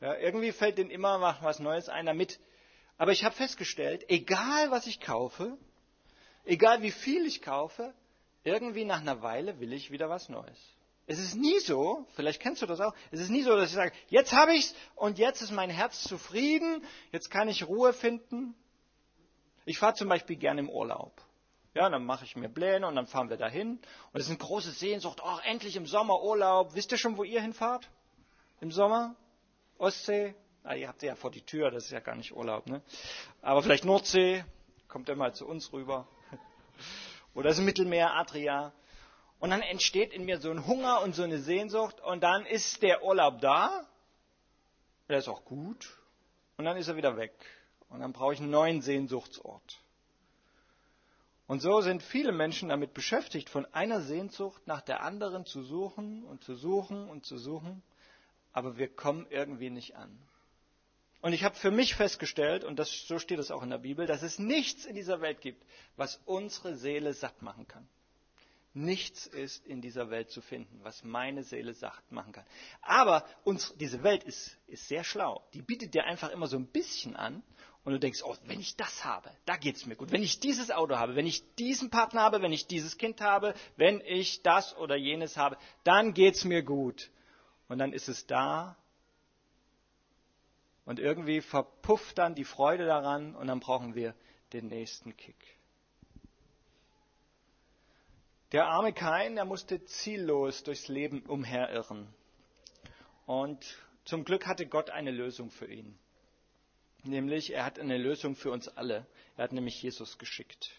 Ja, 0.00 0.14
irgendwie 0.14 0.52
fällt 0.52 0.76
denen 0.76 0.90
immer 0.90 1.38
was 1.40 1.58
Neues 1.58 1.88
ein 1.88 2.04
damit. 2.04 2.38
Aber 2.98 3.12
ich 3.12 3.24
habe 3.24 3.34
festgestellt, 3.34 4.04
egal 4.08 4.70
was 4.70 4.86
ich 4.86 5.00
kaufe, 5.00 5.56
egal 6.44 6.82
wie 6.82 6.90
viel 6.90 7.26
ich 7.26 7.42
kaufe, 7.42 7.92
irgendwie 8.44 8.84
nach 8.84 9.00
einer 9.00 9.22
Weile 9.22 9.60
will 9.60 9.72
ich 9.72 9.90
wieder 9.90 10.08
was 10.08 10.28
Neues. 10.28 10.58
Es 11.08 11.18
ist 11.18 11.36
nie 11.36 11.58
so, 11.60 12.06
vielleicht 12.14 12.40
kennst 12.40 12.62
du 12.62 12.66
das 12.66 12.80
auch, 12.80 12.94
es 13.10 13.20
ist 13.20 13.28
nie 13.28 13.42
so, 13.42 13.54
dass 13.54 13.68
ich 13.68 13.74
sage, 13.74 13.92
jetzt 14.08 14.32
habe 14.32 14.54
ich's 14.54 14.74
und 14.96 15.18
jetzt 15.18 15.40
ist 15.40 15.52
mein 15.52 15.70
Herz 15.70 16.02
zufrieden, 16.02 16.84
jetzt 17.12 17.30
kann 17.30 17.48
ich 17.48 17.66
Ruhe 17.66 17.92
finden. 17.92 18.54
Ich 19.66 19.78
fahre 19.78 19.94
zum 19.94 20.08
Beispiel 20.08 20.36
gerne 20.36 20.60
im 20.60 20.68
Urlaub. 20.68 21.12
Ja, 21.74 21.90
dann 21.90 22.06
mache 22.06 22.24
ich 22.24 22.34
mir 22.36 22.48
Pläne 22.48 22.86
und 22.86 22.96
dann 22.96 23.06
fahren 23.06 23.28
wir 23.28 23.36
dahin. 23.36 23.72
Und 24.12 24.20
es 24.20 24.22
ist 24.22 24.30
eine 24.30 24.38
große 24.38 24.70
Sehnsucht, 24.70 25.20
oh, 25.22 25.38
endlich 25.44 25.76
im 25.76 25.86
Sommer 25.86 26.22
Urlaub. 26.22 26.74
Wisst 26.74 26.90
ihr 26.90 26.98
schon, 26.98 27.18
wo 27.18 27.24
ihr 27.24 27.42
hinfahrt? 27.42 27.88
Im 28.60 28.72
Sommer? 28.72 29.14
Ostsee? 29.76 30.34
Ah, 30.68 30.74
ihr 30.74 30.88
habt 30.88 31.00
ja 31.04 31.14
vor 31.14 31.30
die 31.30 31.42
Tür, 31.42 31.70
das 31.70 31.84
ist 31.84 31.92
ja 31.92 32.00
gar 32.00 32.16
nicht 32.16 32.34
Urlaub, 32.34 32.66
ne? 32.66 32.82
Aber 33.40 33.62
vielleicht 33.62 33.84
Nordsee, 33.84 34.44
kommt 34.88 35.06
mal 35.16 35.32
zu 35.32 35.46
uns 35.46 35.72
rüber. 35.72 36.08
Oder 37.34 37.50
das 37.50 37.60
Mittelmeer, 37.60 38.14
Adria. 38.14 38.72
Und 39.38 39.50
dann 39.50 39.62
entsteht 39.62 40.12
in 40.12 40.24
mir 40.24 40.40
so 40.40 40.50
ein 40.50 40.66
Hunger 40.66 41.02
und 41.02 41.14
so 41.14 41.22
eine 41.22 41.38
Sehnsucht 41.38 42.00
und 42.00 42.20
dann 42.20 42.44
ist 42.46 42.82
der 42.82 43.04
Urlaub 43.04 43.40
da. 43.40 43.86
Der 45.08 45.18
ist 45.18 45.28
auch 45.28 45.44
gut. 45.44 45.86
Und 46.56 46.64
dann 46.64 46.76
ist 46.76 46.88
er 46.88 46.96
wieder 46.96 47.16
weg. 47.16 47.32
Und 47.88 48.00
dann 48.00 48.12
brauche 48.12 48.34
ich 48.34 48.40
einen 48.40 48.50
neuen 48.50 48.82
Sehnsuchtsort. 48.82 49.78
Und 51.46 51.60
so 51.60 51.80
sind 51.80 52.02
viele 52.02 52.32
Menschen 52.32 52.70
damit 52.70 52.92
beschäftigt, 52.92 53.50
von 53.50 53.72
einer 53.72 54.00
Sehnsucht 54.00 54.66
nach 54.66 54.80
der 54.80 55.04
anderen 55.04 55.46
zu 55.46 55.62
suchen 55.62 56.24
und 56.24 56.42
zu 56.42 56.56
suchen 56.56 57.08
und 57.08 57.24
zu 57.24 57.38
suchen, 57.38 57.84
aber 58.52 58.78
wir 58.78 58.88
kommen 58.88 59.28
irgendwie 59.30 59.70
nicht 59.70 59.94
an. 59.94 60.18
Und 61.20 61.32
ich 61.32 61.44
habe 61.44 61.56
für 61.56 61.70
mich 61.70 61.94
festgestellt, 61.94 62.64
und 62.64 62.78
das, 62.78 63.06
so 63.06 63.18
steht 63.18 63.38
es 63.38 63.50
auch 63.50 63.62
in 63.62 63.70
der 63.70 63.78
Bibel, 63.78 64.06
dass 64.06 64.22
es 64.22 64.38
nichts 64.38 64.84
in 64.84 64.94
dieser 64.94 65.20
Welt 65.20 65.40
gibt, 65.40 65.64
was 65.96 66.20
unsere 66.24 66.76
Seele 66.76 67.14
satt 67.14 67.42
machen 67.42 67.66
kann. 67.66 67.88
Nichts 68.74 69.26
ist 69.26 69.64
in 69.66 69.80
dieser 69.80 70.10
Welt 70.10 70.30
zu 70.30 70.42
finden, 70.42 70.80
was 70.82 71.02
meine 71.02 71.42
Seele 71.44 71.72
satt 71.72 72.12
machen 72.12 72.32
kann. 72.32 72.44
Aber 72.82 73.24
uns, 73.42 73.72
diese 73.78 74.02
Welt 74.02 74.22
ist, 74.24 74.58
ist 74.66 74.86
sehr 74.86 75.02
schlau. 75.02 75.42
Die 75.54 75.62
bietet 75.62 75.94
dir 75.94 76.04
einfach 76.04 76.30
immer 76.30 76.46
so 76.46 76.58
ein 76.58 76.66
bisschen 76.66 77.16
an 77.16 77.42
und 77.84 77.94
du 77.94 77.98
denkst, 77.98 78.20
oh, 78.22 78.36
wenn 78.44 78.60
ich 78.60 78.76
das 78.76 79.02
habe, 79.04 79.30
da 79.46 79.56
geht 79.56 79.76
es 79.76 79.86
mir 79.86 79.96
gut. 79.96 80.12
Wenn 80.12 80.22
ich 80.22 80.40
dieses 80.40 80.70
Auto 80.70 80.96
habe, 80.96 81.16
wenn 81.16 81.24
ich 81.24 81.42
diesen 81.54 81.88
Partner 81.88 82.20
habe, 82.20 82.42
wenn 82.42 82.52
ich 82.52 82.66
dieses 82.66 82.98
Kind 82.98 83.22
habe, 83.22 83.54
wenn 83.76 84.02
ich 84.02 84.42
das 84.42 84.76
oder 84.76 84.96
jenes 84.96 85.38
habe, 85.38 85.56
dann 85.84 86.12
geht 86.12 86.34
es 86.34 86.44
mir 86.44 86.62
gut. 86.62 87.10
Und 87.68 87.78
dann 87.78 87.94
ist 87.94 88.08
es 88.08 88.26
da 88.26 88.76
und 90.86 90.98
irgendwie 90.98 91.42
verpufft 91.42 92.16
dann 92.16 92.34
die 92.34 92.44
Freude 92.44 92.86
daran 92.86 93.34
und 93.34 93.48
dann 93.48 93.60
brauchen 93.60 93.94
wir 93.94 94.14
den 94.52 94.68
nächsten 94.68 95.16
Kick. 95.16 95.36
Der 98.52 98.68
arme 98.68 98.92
Kain, 98.92 99.34
der 99.34 99.44
musste 99.44 99.84
ziellos 99.84 100.62
durchs 100.62 100.86
Leben 100.86 101.26
umherirren. 101.26 102.08
Und 103.26 103.66
zum 104.04 104.24
Glück 104.24 104.46
hatte 104.46 104.66
Gott 104.66 104.90
eine 104.90 105.10
Lösung 105.10 105.50
für 105.50 105.66
ihn. 105.66 105.98
Nämlich, 107.02 107.52
er 107.52 107.64
hat 107.64 107.80
eine 107.80 107.98
Lösung 107.98 108.36
für 108.36 108.52
uns 108.52 108.68
alle. 108.68 109.04
Er 109.36 109.44
hat 109.44 109.52
nämlich 109.52 109.82
Jesus 109.82 110.18
geschickt. 110.18 110.70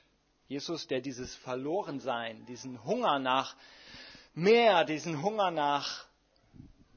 Jesus, 0.48 0.88
der 0.88 1.02
dieses 1.02 1.36
Verlorensein, 1.36 2.46
diesen 2.46 2.84
Hunger 2.86 3.20
nach 3.20 3.58
mehr, 4.34 4.86
diesen 4.86 5.22
Hunger 5.22 5.52
nach, 5.52 6.08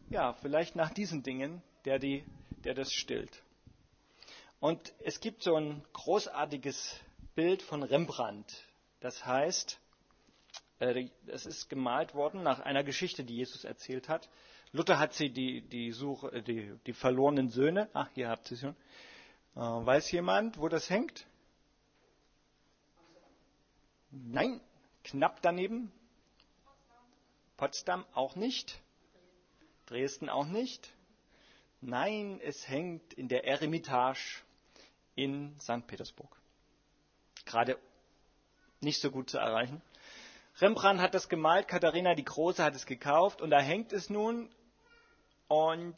ja, 0.09 0.35
vielleicht 0.35 0.77
nach 0.77 0.91
diesen 0.91 1.25
Dingen, 1.25 1.63
der, 1.85 1.99
die, 1.99 2.25
der 2.65 2.75
das 2.75 2.93
stillt. 2.93 3.43
Und 4.61 4.93
es 5.05 5.21
gibt 5.21 5.43
so 5.43 5.57
ein 5.57 5.83
großartiges 5.93 7.01
Bild 7.35 7.63
von 7.63 7.83
Rembrandt. 7.83 8.65
Das 9.01 9.25
heißt, 9.25 9.81
äh, 10.81 11.09
es 11.27 11.47
ist 11.47 11.69
gemalt 11.69 12.15
worden 12.15 12.43
nach 12.43 12.61
einer 12.61 12.85
Geschichte, 12.85 13.25
die 13.25 13.37
Jesus 13.37 13.65
erzählt 13.65 14.09
hat. 14.09 14.29
Luther 14.73 14.99
hat 14.99 15.15
sie 15.15 15.31
die, 15.31 15.63
die, 15.63 15.93
Suche, 15.93 16.33
äh, 16.33 16.43
die, 16.43 16.75
die 16.87 16.93
verlorenen 16.93 17.49
Söhne, 17.49 17.89
ach, 17.93 18.09
hier 18.15 18.29
habt 18.29 18.51
ihr 18.51 18.57
sie 18.57 18.67
schon. 18.67 18.77
Äh, 19.57 19.87
weiß 19.87 20.11
jemand, 20.13 20.59
wo 20.59 20.69
das 20.69 20.91
hängt? 20.91 21.27
Nein, 24.11 24.61
knapp 25.05 25.41
daneben. 25.43 25.93
Potsdam 27.57 28.05
auch 28.13 28.37
nicht. 28.37 28.81
Dresden 29.87 30.29
auch 30.29 30.47
nicht. 30.47 30.93
Nein, 31.81 32.41
es 32.43 32.69
hängt 32.69 33.15
in 33.15 33.29
der 33.29 33.45
Eremitage 33.45 34.43
in 35.15 35.59
St. 35.61 35.87
Petersburg. 35.87 36.31
Gerade 37.47 37.79
nicht 38.81 39.01
so 39.01 39.11
gut 39.11 39.31
zu 39.31 39.39
erreichen. 39.39 39.81
Rembrandt 40.59 41.01
hat 41.01 41.15
das 41.15 41.29
gemalt, 41.29 41.69
Katharina 41.69 42.15
die 42.15 42.25
Große 42.25 42.63
hat 42.63 42.75
es 42.75 42.85
gekauft 42.85 43.41
und 43.41 43.51
da 43.51 43.61
hängt 43.61 43.93
es 43.93 44.11
nun. 44.11 44.51
Und 45.49 45.97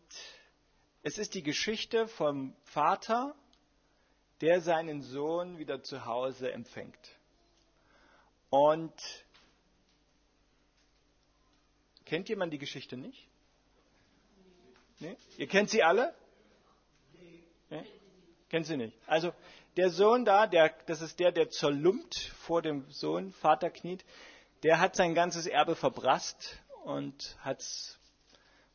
es 1.03 1.19
ist 1.19 1.35
die 1.35 1.43
Geschichte 1.43 2.07
vom 2.07 2.55
Vater, 2.65 3.35
der 4.41 4.61
seinen 4.61 5.03
Sohn 5.03 5.59
wieder 5.59 5.83
zu 5.83 6.05
Hause 6.05 6.53
empfängt. 6.53 7.17
Und 8.51 8.95
kennt 12.05 12.29
jemand 12.29 12.53
die 12.53 12.59
Geschichte 12.59 12.97
nicht? 12.97 13.32
Nee? 15.03 15.17
Ihr 15.37 15.49
kennt 15.49 15.69
sie 15.69 15.83
alle? 15.83 16.15
Nee? 17.69 17.85
Kennt 18.49 18.67
sie 18.67 18.77
nicht. 18.77 18.97
Also 19.07 19.33
der 19.77 19.91
Sohn 19.91 20.25
da, 20.25 20.47
der, 20.47 20.73
das 20.87 21.03
ist 21.03 21.19
der, 21.19 21.33
der 21.33 21.51
zerlumpt 21.51 22.15
vor 22.39 22.63
dem 22.63 22.89
Sohn, 22.91 23.33
Vater 23.33 23.71
kniet 23.71 24.05
der 24.63 24.79
hat 24.79 24.95
sein 24.95 25.15
ganzes 25.15 25.47
Erbe 25.47 25.75
verbrasst 25.75 26.57
und 26.85 27.37
hat's, 27.41 27.99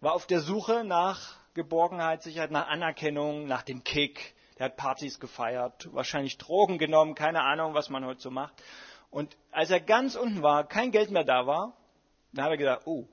war 0.02 0.14
auf 0.14 0.28
der 0.28 0.42
Suche 0.42 0.84
nach 0.84 1.38
Geborgenheit, 1.54 2.24
Sicherheit, 2.24 2.52
nach 2.52 2.68
Anerkennung, 2.68 3.48
nach 3.48 3.64
dem 3.64 3.86
Kick. 3.86 4.36
Der 4.60 4.66
hat 4.66 4.76
Partys 4.76 5.18
gefeiert, 5.20 5.88
wahrscheinlich 5.94 6.38
Drogen 6.38 6.78
genommen, 6.78 7.16
keine 7.16 7.42
Ahnung, 7.42 7.74
was 7.74 7.90
man 7.90 8.06
heute 8.06 8.20
so 8.20 8.32
macht. 8.32 8.62
Und 9.12 9.38
als 9.52 9.72
er 9.72 9.80
ganz 9.80 10.16
unten 10.16 10.42
war, 10.42 10.68
kein 10.68 10.92
Geld 10.92 11.10
mehr 11.10 11.24
da 11.24 11.48
war, 11.48 11.78
dann 12.34 12.44
hat 12.44 12.52
er 12.52 12.58
gesagt, 12.58 12.86
oh, 12.86 13.08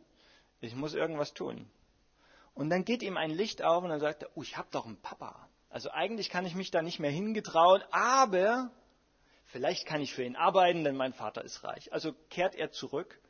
ich 0.61 0.75
muss 0.75 0.95
irgendwas 0.95 1.33
tun. 1.33 1.71
Und 2.55 2.71
dann 2.71 2.85
geht 2.85 3.03
ihm 3.03 3.17
ein 3.17 3.31
Licht 3.31 3.63
auf 3.63 3.83
und 3.83 3.91
dann 3.91 4.01
sagt 4.01 4.23
er, 4.23 4.31
oh, 4.35 4.43
ich 4.43 4.57
habe 4.57 4.69
doch 4.71 4.87
einen 4.87 5.01
Papa. 5.01 5.49
Also 5.71 5.91
eigentlich 5.91 6.31
kann 6.31 6.47
ich 6.47 6.55
mich 6.55 6.71
da 6.71 6.83
nicht 6.83 7.01
mehr 7.01 7.11
hingetrauen, 7.11 7.83
aber 7.91 8.71
Vielleicht 9.55 9.87
kann 9.87 10.01
ich 10.01 10.13
für 10.13 10.25
ihn 10.25 10.35
arbeiten, 10.35 10.83
denn 10.83 10.97
mein 10.97 11.13
Vater 11.13 11.45
ist 11.45 11.63
reich. 11.63 11.93
Also 11.93 12.13
kehrt 12.29 12.57
er 12.57 12.73
zurück, 12.73 13.21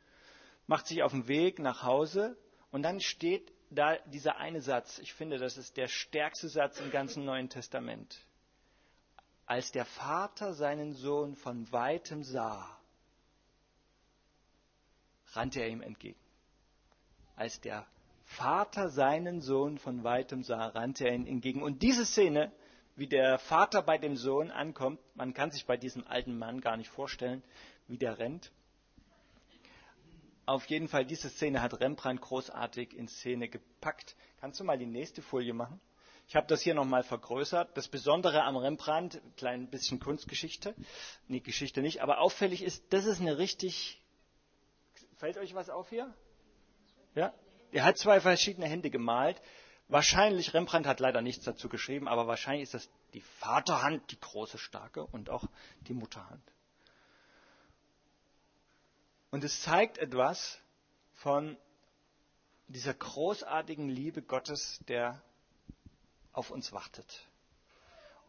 macht 0.65 0.87
sich 0.87 1.03
auf 1.03 1.11
den 1.11 1.27
Weg 1.27 1.59
nach 1.59 1.83
Hause 1.83 2.35
und 2.71 2.81
dann 2.81 2.99
steht 2.99 3.53
da 3.69 3.97
dieser 4.07 4.37
eine 4.37 4.61
Satz. 4.61 4.97
Ich 4.97 5.13
finde, 5.13 5.37
das 5.37 5.55
ist 5.55 5.77
der 5.77 5.87
stärkste 5.87 6.49
Satz 6.49 6.79
im 6.79 6.89
ganzen 6.89 7.25
Neuen 7.25 7.49
Testament. 7.49 8.17
Als 9.45 9.71
der 9.71 9.85
Vater 9.85 10.55
seinen 10.55 10.93
Sohn 10.93 11.35
von 11.35 11.71
weitem 11.71 12.23
sah, 12.23 12.75
rannte 15.33 15.59
er 15.59 15.67
ihm 15.67 15.81
entgegen. 15.81 16.19
Als 17.35 17.61
der 17.61 17.85
Vater 18.25 18.89
seinen 18.89 19.41
Sohn 19.41 19.77
von 19.77 20.03
weitem 20.03 20.43
sah, 20.43 20.67
rannte 20.67 21.07
er 21.07 21.15
ihm 21.15 21.25
entgegen. 21.25 21.63
Und 21.63 21.81
diese 21.81 22.05
Szene 22.05 22.51
wie 22.95 23.07
der 23.07 23.37
Vater 23.39 23.81
bei 23.81 23.97
dem 23.97 24.15
Sohn 24.15 24.51
ankommt. 24.51 24.99
Man 25.15 25.33
kann 25.33 25.51
sich 25.51 25.65
bei 25.65 25.77
diesem 25.77 26.07
alten 26.07 26.37
Mann 26.37 26.61
gar 26.61 26.77
nicht 26.77 26.89
vorstellen, 26.89 27.43
wie 27.87 27.97
der 27.97 28.17
rennt. 28.17 28.51
Auf 30.45 30.65
jeden 30.67 30.87
Fall, 30.87 31.05
diese 31.05 31.29
Szene 31.29 31.61
hat 31.61 31.79
Rembrandt 31.79 32.21
großartig 32.21 32.93
in 32.95 33.07
Szene 33.07 33.49
gepackt. 33.49 34.15
Kannst 34.39 34.59
du 34.59 34.63
mal 34.63 34.77
die 34.77 34.85
nächste 34.85 35.21
Folie 35.21 35.53
machen? 35.53 35.79
Ich 36.27 36.35
habe 36.35 36.47
das 36.47 36.61
hier 36.61 36.73
nochmal 36.73 37.03
vergrößert. 37.03 37.75
Das 37.75 37.87
Besondere 37.87 38.43
am 38.43 38.55
Rembrandt, 38.55 39.15
ein 39.15 39.35
klein 39.35 39.69
bisschen 39.69 39.99
Kunstgeschichte, 39.99 40.75
nee, 41.27 41.39
Geschichte 41.39 41.81
nicht, 41.81 42.01
aber 42.01 42.19
auffällig 42.19 42.63
ist, 42.63 42.83
das 42.91 43.05
ist 43.05 43.21
eine 43.21 43.37
richtig, 43.37 44.01
fällt 45.17 45.37
euch 45.37 45.53
was 45.53 45.69
auf 45.69 45.89
hier? 45.89 46.13
Ja? 47.13 47.33
Er 47.75 47.83
hat 47.83 47.97
zwei 47.97 48.21
verschiedene 48.21 48.67
Hände 48.67 48.89
gemalt. 48.89 49.41
Wahrscheinlich, 49.89 50.53
Rembrandt 50.53 50.87
hat 50.87 51.01
leider 51.01 51.21
nichts 51.21 51.43
dazu 51.43 51.67
geschrieben, 51.67 52.07
aber 52.07 52.25
wahrscheinlich 52.25 52.63
ist 52.63 52.73
das 52.73 52.89
die 53.13 53.19
Vaterhand, 53.19 54.09
die 54.11 54.19
große, 54.19 54.57
starke 54.57 55.05
und 55.05 55.29
auch 55.29 55.43
die 55.81 55.93
Mutterhand. 55.93 56.41
Und 59.29 59.43
es 59.43 59.61
zeigt 59.61 59.97
etwas 59.97 60.57
von 61.15 61.57
dieser 62.67 62.93
großartigen 62.93 63.89
Liebe 63.89 64.21
Gottes, 64.21 64.79
der 64.87 65.21
auf 66.31 66.51
uns 66.51 66.71
wartet. 66.71 67.27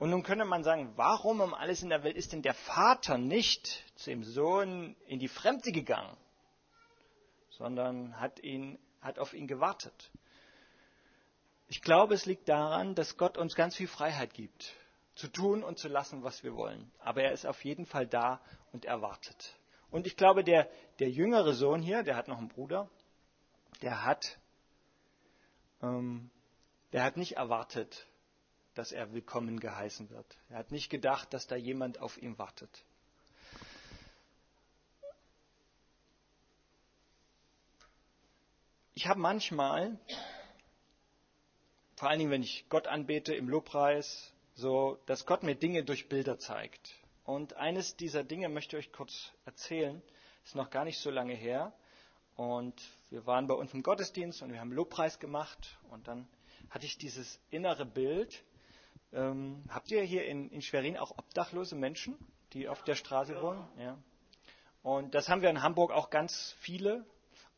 Und 0.00 0.10
nun 0.10 0.24
könnte 0.24 0.44
man 0.44 0.64
sagen, 0.64 0.92
warum 0.96 1.40
um 1.40 1.54
alles 1.54 1.84
in 1.84 1.88
der 1.88 2.02
Welt 2.02 2.16
ist 2.16 2.32
denn 2.32 2.42
der 2.42 2.54
Vater 2.54 3.16
nicht 3.16 3.84
zu 3.94 4.10
dem 4.10 4.24
Sohn 4.24 4.96
in 5.06 5.20
die 5.20 5.28
Fremde 5.28 5.70
gegangen, 5.70 6.16
sondern 7.50 8.18
hat, 8.18 8.40
ihn, 8.40 8.76
hat 9.00 9.18
auf 9.18 9.34
ihn 9.34 9.46
gewartet? 9.46 10.10
Ich 11.68 11.82
glaube, 11.82 12.14
es 12.14 12.26
liegt 12.26 12.48
daran, 12.48 12.94
dass 12.94 13.16
Gott 13.16 13.36
uns 13.36 13.54
ganz 13.54 13.74
viel 13.74 13.88
Freiheit 13.88 14.34
gibt, 14.34 14.74
zu 15.14 15.28
tun 15.28 15.64
und 15.64 15.78
zu 15.78 15.88
lassen, 15.88 16.22
was 16.22 16.44
wir 16.44 16.54
wollen. 16.54 16.92
Aber 17.00 17.22
er 17.22 17.32
ist 17.32 17.46
auf 17.46 17.64
jeden 17.64 17.86
Fall 17.86 18.06
da 18.06 18.40
und 18.72 18.84
erwartet. 18.84 19.56
Und 19.90 20.06
ich 20.06 20.16
glaube, 20.16 20.44
der, 20.44 20.68
der 20.98 21.10
jüngere 21.10 21.54
Sohn 21.54 21.82
hier, 21.82 22.02
der 22.02 22.16
hat 22.16 22.28
noch 22.28 22.38
einen 22.38 22.48
Bruder, 22.48 22.88
der 23.82 24.04
hat, 24.04 24.38
ähm, 25.82 26.30
der 26.92 27.02
hat 27.02 27.16
nicht 27.16 27.36
erwartet, 27.36 28.06
dass 28.74 28.92
er 28.92 29.12
willkommen 29.12 29.58
geheißen 29.58 30.10
wird. 30.10 30.36
Er 30.50 30.58
hat 30.58 30.70
nicht 30.70 30.90
gedacht, 30.90 31.32
dass 31.32 31.46
da 31.46 31.56
jemand 31.56 31.98
auf 31.98 32.18
ihn 32.18 32.38
wartet. 32.38 32.84
Ich 38.98 39.06
habe 39.06 39.20
manchmal 39.20 39.98
vor 41.96 42.08
allen 42.08 42.18
Dingen, 42.18 42.30
wenn 42.30 42.42
ich 42.42 42.64
Gott 42.70 42.86
anbete 42.86 43.34
im 43.34 43.46
Lobpreis, 43.46 44.32
so, 44.54 44.98
dass 45.04 45.26
Gott 45.26 45.42
mir 45.42 45.54
Dinge 45.54 45.84
durch 45.84 46.08
Bilder 46.08 46.38
zeigt. 46.38 46.94
Und 47.22 47.56
eines 47.56 47.96
dieser 47.96 48.24
Dinge 48.24 48.48
möchte 48.48 48.78
ich 48.78 48.86
euch 48.86 48.92
kurz 48.94 49.32
erzählen, 49.44 50.00
ist 50.46 50.54
noch 50.54 50.70
gar 50.70 50.86
nicht 50.86 50.98
so 50.98 51.10
lange 51.10 51.34
her. 51.34 51.74
Und 52.36 52.74
wir 53.10 53.26
waren 53.26 53.46
bei 53.46 53.52
uns 53.52 53.74
im 53.74 53.82
Gottesdienst 53.82 54.40
und 54.40 54.50
wir 54.50 54.60
haben 54.60 54.72
Lobpreis 54.72 55.18
gemacht. 55.18 55.76
Und 55.90 56.08
dann 56.08 56.26
hatte 56.70 56.86
ich 56.86 56.96
dieses 56.96 57.38
innere 57.50 57.84
Bild. 57.84 58.44
Ähm, 59.12 59.62
habt 59.68 59.90
ihr 59.90 60.00
hier 60.04 60.24
in, 60.24 60.48
in 60.48 60.62
Schwerin 60.62 60.96
auch 60.96 61.18
obdachlose 61.18 61.76
Menschen, 61.76 62.16
die 62.54 62.66
auf 62.66 62.82
der 62.82 62.94
Straße 62.94 63.42
wohnen? 63.42 63.68
Ja. 63.78 63.98
Und 64.82 65.14
das 65.14 65.28
haben 65.28 65.42
wir 65.42 65.50
in 65.50 65.62
Hamburg 65.62 65.90
auch 65.92 66.08
ganz 66.08 66.56
viele. 66.60 67.04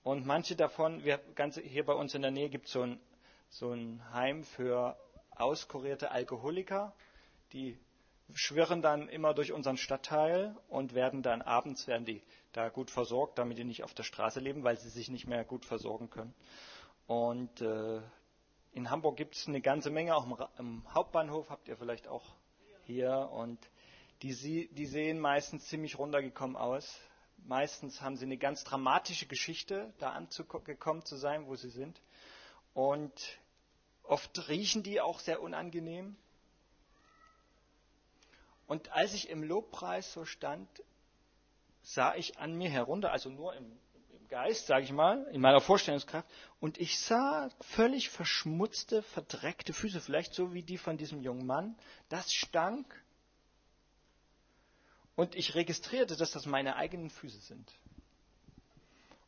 Und 0.02 0.26
manche 0.26 0.56
davon, 0.56 1.04
wir, 1.04 1.18
ganz, 1.34 1.58
hier 1.58 1.84
bei 1.84 1.92
uns 1.92 2.14
in 2.14 2.22
der 2.22 2.30
Nähe 2.30 2.48
gibt 2.48 2.66
es 2.66 2.72
so 2.72 2.82
ein, 2.82 3.00
so 3.48 3.72
ein 3.72 4.02
Heim 4.12 4.44
für 4.44 4.96
auskurierte 5.30 6.10
Alkoholiker, 6.10 6.94
die 7.52 7.78
schwirren 8.34 8.82
dann 8.82 9.08
immer 9.08 9.34
durch 9.34 9.52
unseren 9.52 9.76
Stadtteil 9.76 10.56
und 10.68 10.94
werden 10.94 11.22
dann 11.22 11.40
abends 11.42 11.86
werden 11.86 12.04
die 12.04 12.22
da 12.52 12.68
gut 12.68 12.90
versorgt, 12.90 13.38
damit 13.38 13.58
die 13.58 13.64
nicht 13.64 13.84
auf 13.84 13.94
der 13.94 14.02
Straße 14.02 14.40
leben, 14.40 14.64
weil 14.64 14.78
sie 14.78 14.90
sich 14.90 15.08
nicht 15.08 15.26
mehr 15.26 15.44
gut 15.44 15.64
versorgen 15.64 16.10
können. 16.10 16.34
Und 17.06 17.60
äh, 17.60 18.00
in 18.72 18.90
Hamburg 18.90 19.16
gibt 19.16 19.34
es 19.34 19.48
eine 19.48 19.60
ganze 19.60 19.90
Menge, 19.90 20.14
auch 20.14 20.26
im, 20.26 20.36
im, 20.58 20.94
Hauptbahnhof 20.94 21.48
habt 21.50 21.68
ihr 21.68 21.76
vielleicht 21.76 22.06
auch 22.06 22.36
hier. 22.84 23.30
Und 23.32 23.58
die, 24.22 24.68
die 24.72 24.86
sehen 24.86 25.18
meistens 25.18 25.66
ziemlich 25.66 25.98
runtergekommen 25.98 26.56
aus. 26.56 27.00
Meistens 27.46 28.00
haben 28.02 28.16
sie 28.16 28.24
eine 28.26 28.36
ganz 28.36 28.64
dramatische 28.64 29.26
Geschichte, 29.26 29.92
da 29.98 30.10
angekommen 30.10 31.04
zu 31.04 31.16
sein, 31.16 31.46
wo 31.46 31.56
sie 31.56 31.70
sind. 31.70 32.00
Und 32.74 33.12
oft 34.02 34.48
riechen 34.48 34.82
die 34.82 35.00
auch 35.00 35.18
sehr 35.20 35.40
unangenehm. 35.42 36.16
Und 38.66 38.92
als 38.92 39.14
ich 39.14 39.30
im 39.30 39.42
Lobpreis 39.42 40.12
so 40.12 40.26
stand, 40.26 40.68
sah 41.82 42.14
ich 42.14 42.38
an 42.38 42.54
mir 42.54 42.68
herunter, 42.68 43.10
also 43.12 43.30
nur 43.30 43.54
im, 43.54 43.64
im 44.12 44.28
Geist, 44.28 44.66
sage 44.66 44.84
ich 44.84 44.92
mal, 44.92 45.26
in 45.32 45.40
meiner 45.40 45.62
Vorstellungskraft, 45.62 46.28
und 46.60 46.76
ich 46.76 47.00
sah 47.00 47.48
völlig 47.60 48.10
verschmutzte, 48.10 49.02
verdreckte 49.02 49.72
Füße, 49.72 50.00
vielleicht 50.02 50.34
so 50.34 50.52
wie 50.52 50.62
die 50.62 50.76
von 50.76 50.98
diesem 50.98 51.22
jungen 51.22 51.46
Mann. 51.46 51.78
Das 52.10 52.32
stank. 52.32 52.86
Und 55.18 55.34
ich 55.34 55.56
registrierte, 55.56 56.16
dass 56.16 56.30
das 56.30 56.46
meine 56.46 56.76
eigenen 56.76 57.10
Füße 57.10 57.40
sind. 57.40 57.68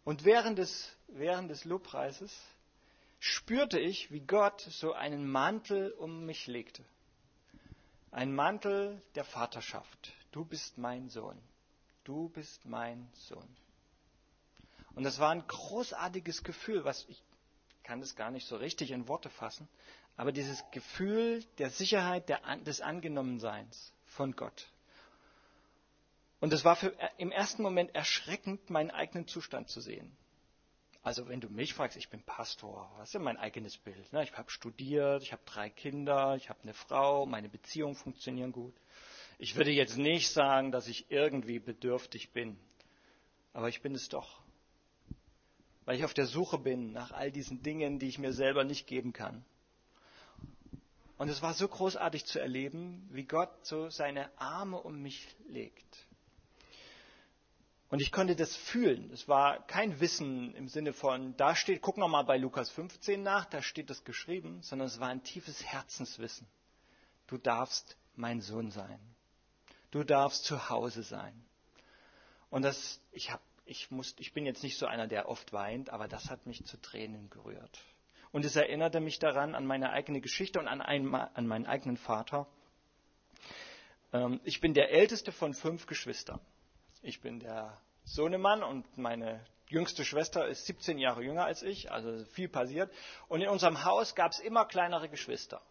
Und 0.05 0.25
während 0.25 0.57
des, 0.57 0.89
während 1.09 1.51
des 1.51 1.65
Lobpreises 1.65 2.33
spürte 3.19 3.81
ich, 3.81 4.13
wie 4.13 4.21
Gott 4.21 4.61
so 4.61 4.93
einen 4.93 5.29
Mantel 5.29 5.91
um 5.91 6.27
mich 6.27 6.47
legte. 6.47 6.85
Ein 8.13 8.33
Mantel 8.33 9.03
der 9.17 9.25
Vaterschaft. 9.25 10.13
Du 10.31 10.45
bist 10.45 10.79
mein 10.79 11.09
Sohn. 11.09 11.37
Du 12.05 12.29
bist 12.29 12.65
mein 12.67 13.09
Sohn. 13.15 13.57
Und 14.95 15.03
das 15.03 15.19
war 15.19 15.31
ein 15.31 15.45
großartiges 15.45 16.45
Gefühl, 16.45 16.85
was 16.85 17.05
ich 17.09 17.21
kann 17.83 17.99
das 17.99 18.15
gar 18.15 18.31
nicht 18.31 18.47
so 18.47 18.55
richtig 18.55 18.93
in 18.93 19.09
Worte 19.09 19.29
fassen, 19.29 19.67
aber 20.17 20.31
dieses 20.31 20.63
Gefühl 20.71 21.43
der 21.59 21.71
Sicherheit 21.71 22.29
der, 22.29 22.39
des 22.59 22.81
Angenommenseins 22.81 23.93
von 24.07 24.37
Gott. 24.37 24.69
Und 26.41 26.55
es 26.55 26.65
war 26.65 26.75
für, 26.75 26.95
im 27.19 27.31
ersten 27.31 27.63
Moment 27.63 27.95
erschreckend, 27.95 28.71
meinen 28.71 28.91
eigenen 28.91 29.29
Zustand 29.29 29.69
zu 29.69 29.81
sehen. 29.81 30.11
Also 31.03 31.29
wenn 31.29 31.41
du 31.41 31.49
mich 31.49 31.75
fragst, 31.75 31.97
ich 31.97 32.09
bin 32.09 32.23
Pastor, 32.23 32.91
was 32.97 33.09
ist 33.09 33.15
denn 33.15 33.23
mein 33.23 33.39
eigenes 33.39 33.77
Bild? 33.77 34.13
Ne? 34.13 34.23
Ich 34.23 34.33
habe 34.37 34.51
studiert, 34.51 35.23
ich 35.23 35.33
habe 35.33 35.43
drei 35.47 35.71
Kinder, 35.71 36.37
ich 36.37 36.49
habe 36.49 36.61
eine 36.63 36.75
Frau, 36.75 37.25
meine 37.27 37.49
Beziehungen 37.49 37.95
funktionieren 37.95 38.53
gut. 38.53 38.75
Ich 39.39 39.57
würde 39.57 39.71
jetzt 39.71 39.97
nicht 39.97 40.31
sagen, 40.31 40.73
dass 40.73 40.89
ich 40.89 41.11
irgendwie 41.11 41.59
bedürftig 41.59 42.31
bin, 42.33 42.59
aber 43.55 43.71
ich 43.71 43.81
bin 43.81 43.95
es 43.95 44.11
doch, 44.11 44.43
weil 45.87 45.97
ich 45.97 46.05
auf 46.05 46.13
der 46.13 46.27
Suche 46.27 46.59
bin 46.59 46.93
nach 46.93 47.13
all 47.13 47.31
diesen 47.33 47.63
Dingen, 47.63 47.99
die 47.99 48.09
ich 48.09 48.19
mir 48.19 48.35
selber 48.35 48.65
nicht 48.65 48.87
geben 48.87 49.15
kann. 49.15 49.43
Und 51.17 51.29
es 51.31 51.41
war 51.41 51.55
so 51.55 51.67
großartig 51.67 52.27
zu 52.27 52.39
erleben, 52.39 53.09
wie 53.11 53.25
Gott 53.25 53.51
so 53.65 53.89
seine 53.89 54.31
Arme 54.39 54.79
um 54.79 55.01
mich 55.01 55.27
legt 55.49 56.07
und 57.91 58.01
ich 58.01 58.13
konnte 58.13 58.37
das 58.37 58.55
fühlen. 58.55 59.11
Es 59.13 59.27
war 59.27 59.67
kein 59.67 59.99
Wissen 60.01 60.55
im 60.55 60.69
Sinne 60.69 60.93
von, 60.93 61.37
da 61.37 61.57
steht, 61.57 61.83
guck 61.83 61.99
nochmal 61.99 62.25
bei 62.25 62.39
Lukas 62.39 62.71
15 62.71 63.21
nach, 63.21 63.47
da 63.47 63.63
steht 63.63 63.91
das 63.91 64.05
geschrieben, 64.05 64.63
sondern 64.63 64.87
es 64.87 65.01
war 65.01 65.09
ein 65.09 65.25
tiefes 65.25 65.65
Herzenswissen. 65.65 66.47
Du 67.27 67.37
darfst 67.37 67.97
mein 68.15 68.41
Sohn 68.41 68.71
sein. 68.71 69.01
Du 69.91 70.05
darfst 70.05 70.45
zu 70.45 70.69
Hause 70.69 71.03
sein. 71.03 71.45
Und 72.49 72.63
das, 72.63 73.01
ich, 73.11 73.33
hab, 73.33 73.41
ich, 73.65 73.91
muss, 73.91 74.15
ich 74.19 74.33
bin 74.33 74.47
jetzt 74.47 74.63
nicht 74.63 74.79
so 74.79 74.87
einer, 74.87 75.09
der 75.09 75.29
oft 75.29 75.53
weint, 75.53 75.91
aber 75.91 76.07
das 76.07 76.31
hat 76.31 76.47
mich 76.47 76.65
zu 76.65 76.81
Tränen 76.81 77.29
gerührt. 77.29 77.81
Und 78.31 78.45
es 78.45 78.55
erinnerte 78.55 79.01
mich 79.01 79.19
daran, 79.19 79.57
an 79.57 79.67
meine 79.67 79.91
eigene 79.91 80.21
Geschichte 80.21 80.61
und 80.61 80.69
an, 80.69 80.81
einen, 80.81 81.13
an 81.13 81.47
meinen 81.49 81.67
eigenen 81.67 81.97
Vater. 81.97 82.47
Ähm, 84.13 84.41
ich 84.45 84.61
bin 84.61 84.75
der 84.75 84.93
älteste 84.93 85.33
von 85.33 85.55
fünf 85.55 85.87
Geschwistern. 85.87 86.41
Ich 87.03 87.23
bin 87.23 87.41
der 87.41 87.81
Sohnemann 88.05 88.63
und 88.63 88.99
meine 88.99 89.43
jüngste 89.69 90.05
Schwester 90.05 90.47
ist 90.47 90.67
17 90.67 90.99
Jahre 90.99 91.23
jünger 91.23 91.47
als 91.47 91.63
ich, 91.63 91.91
also 91.91 92.25
viel 92.27 92.49
passiert. 92.49 92.93
Und 93.29 93.41
in 93.41 93.49
unserem 93.49 93.85
Haus 93.85 94.15
gab 94.15 94.33
es 94.33 94.39
immer 94.39 94.67
kleinere 94.67 95.09
Geschwister. 95.09 95.63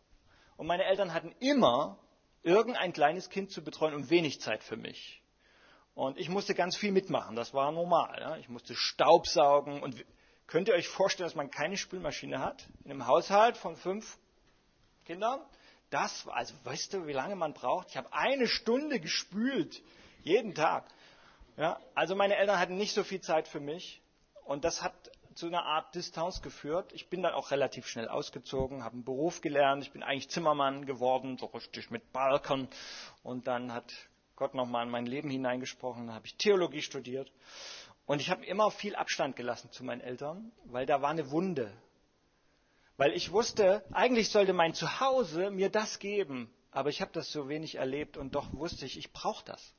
Und 0.58 0.66
meine 0.66 0.86
Eltern 0.86 1.14
hatten 1.14 1.36
immer 1.40 2.00
irgendein 2.42 2.94
kleines 2.94 3.30
Kind 3.30 3.52
zu 3.52 3.64
betreuen 3.64 3.94
und 3.94 4.10
wenig 4.10 4.42
Zeit 4.42 4.64
für 4.64 4.76
mich. 4.76 5.22
Und 5.94 6.18
ich 6.18 6.30
musste 6.30 6.56
ganz 6.56 6.76
viel 6.76 6.92
mitmachen, 6.92 7.36
das 7.36 7.54
war 7.54 7.72
normal. 7.72 8.18
Ja? 8.20 8.38
Ich 8.38 8.50
musste 8.50 8.74
Staubsaugen 8.74 9.84
und 9.84 10.04
könnt 10.48 10.68
ihr 10.68 10.74
euch 10.74 10.88
vorstellen, 10.88 11.28
dass 11.28 11.36
man 11.36 11.52
keine 11.52 11.78
Spülmaschine 11.78 12.40
hat? 12.40 12.68
In 12.86 12.92
einem 12.92 13.06
Haushalt 13.06 13.56
von 13.56 13.76
fünf 13.76 14.18
Kindern? 15.06 15.42
Das, 15.92 16.28
also 16.30 16.56
weißt 16.64 16.94
du, 16.94 17.06
wie 17.06 17.14
lange 17.14 17.36
man 17.36 17.54
braucht? 17.54 17.90
Ich 17.90 17.98
habe 17.98 18.12
eine 18.14 18.48
Stunde 18.48 19.00
gespült, 19.00 19.84
jeden 20.24 20.56
Tag. 20.56 20.86
Ja, 21.60 21.78
also 21.94 22.16
meine 22.16 22.38
Eltern 22.38 22.58
hatten 22.58 22.78
nicht 22.78 22.94
so 22.94 23.04
viel 23.04 23.20
Zeit 23.20 23.50
für 23.50 23.60
mich 23.60 24.02
und 24.46 24.64
das 24.64 24.82
hat 24.82 24.94
zu 25.36 25.48
einer 25.48 25.66
Art 25.66 25.94
Distanz 25.94 26.42
geführt. 26.42 26.94
Ich 26.94 27.10
bin 27.10 27.22
dann 27.22 27.34
auch 27.34 27.52
relativ 27.52 27.86
schnell 27.86 28.08
ausgezogen, 28.08 28.86
habe 28.86 28.94
einen 28.94 29.04
Beruf 29.04 29.42
gelernt. 29.42 29.84
Ich 29.84 29.92
bin 29.92 30.02
eigentlich 30.02 30.30
Zimmermann 30.30 30.86
geworden, 30.86 31.38
so 31.38 31.48
richtig 31.48 31.92
mit 31.92 32.14
Balkon. 32.14 32.70
Und 33.24 33.48
dann 33.48 33.74
hat 33.74 33.92
Gott 34.38 34.54
nochmal 34.54 34.86
in 34.86 34.90
mein 34.90 35.06
Leben 35.06 35.30
hineingesprochen. 35.30 36.08
Dann 36.08 36.16
habe 36.16 36.28
ich 36.28 36.38
Theologie 36.38 36.82
studiert. 36.82 37.30
Und 38.06 38.22
ich 38.22 38.30
habe 38.30 38.46
immer 38.46 38.72
viel 38.72 38.96
Abstand 38.96 39.36
gelassen 39.36 39.70
zu 39.70 39.84
meinen 39.84 40.00
Eltern, 40.00 40.54
weil 40.64 40.86
da 40.86 41.02
war 41.02 41.10
eine 41.10 41.30
Wunde. 41.30 41.74
Weil 42.96 43.12
ich 43.12 43.34
wusste, 43.34 43.84
eigentlich 43.92 44.30
sollte 44.30 44.54
mein 44.54 44.74
Zuhause 44.74 45.52
mir 45.52 45.70
das 45.70 46.00
geben. 46.00 46.50
Aber 46.72 46.90
ich 46.90 47.02
habe 47.02 47.12
das 47.12 47.30
so 47.34 47.50
wenig 47.50 47.76
erlebt 47.76 48.16
und 48.16 48.34
doch 48.34 48.54
wusste 48.54 48.86
ich, 48.86 48.98
ich 48.98 49.12
brauche 49.12 49.44
das. 49.44 49.74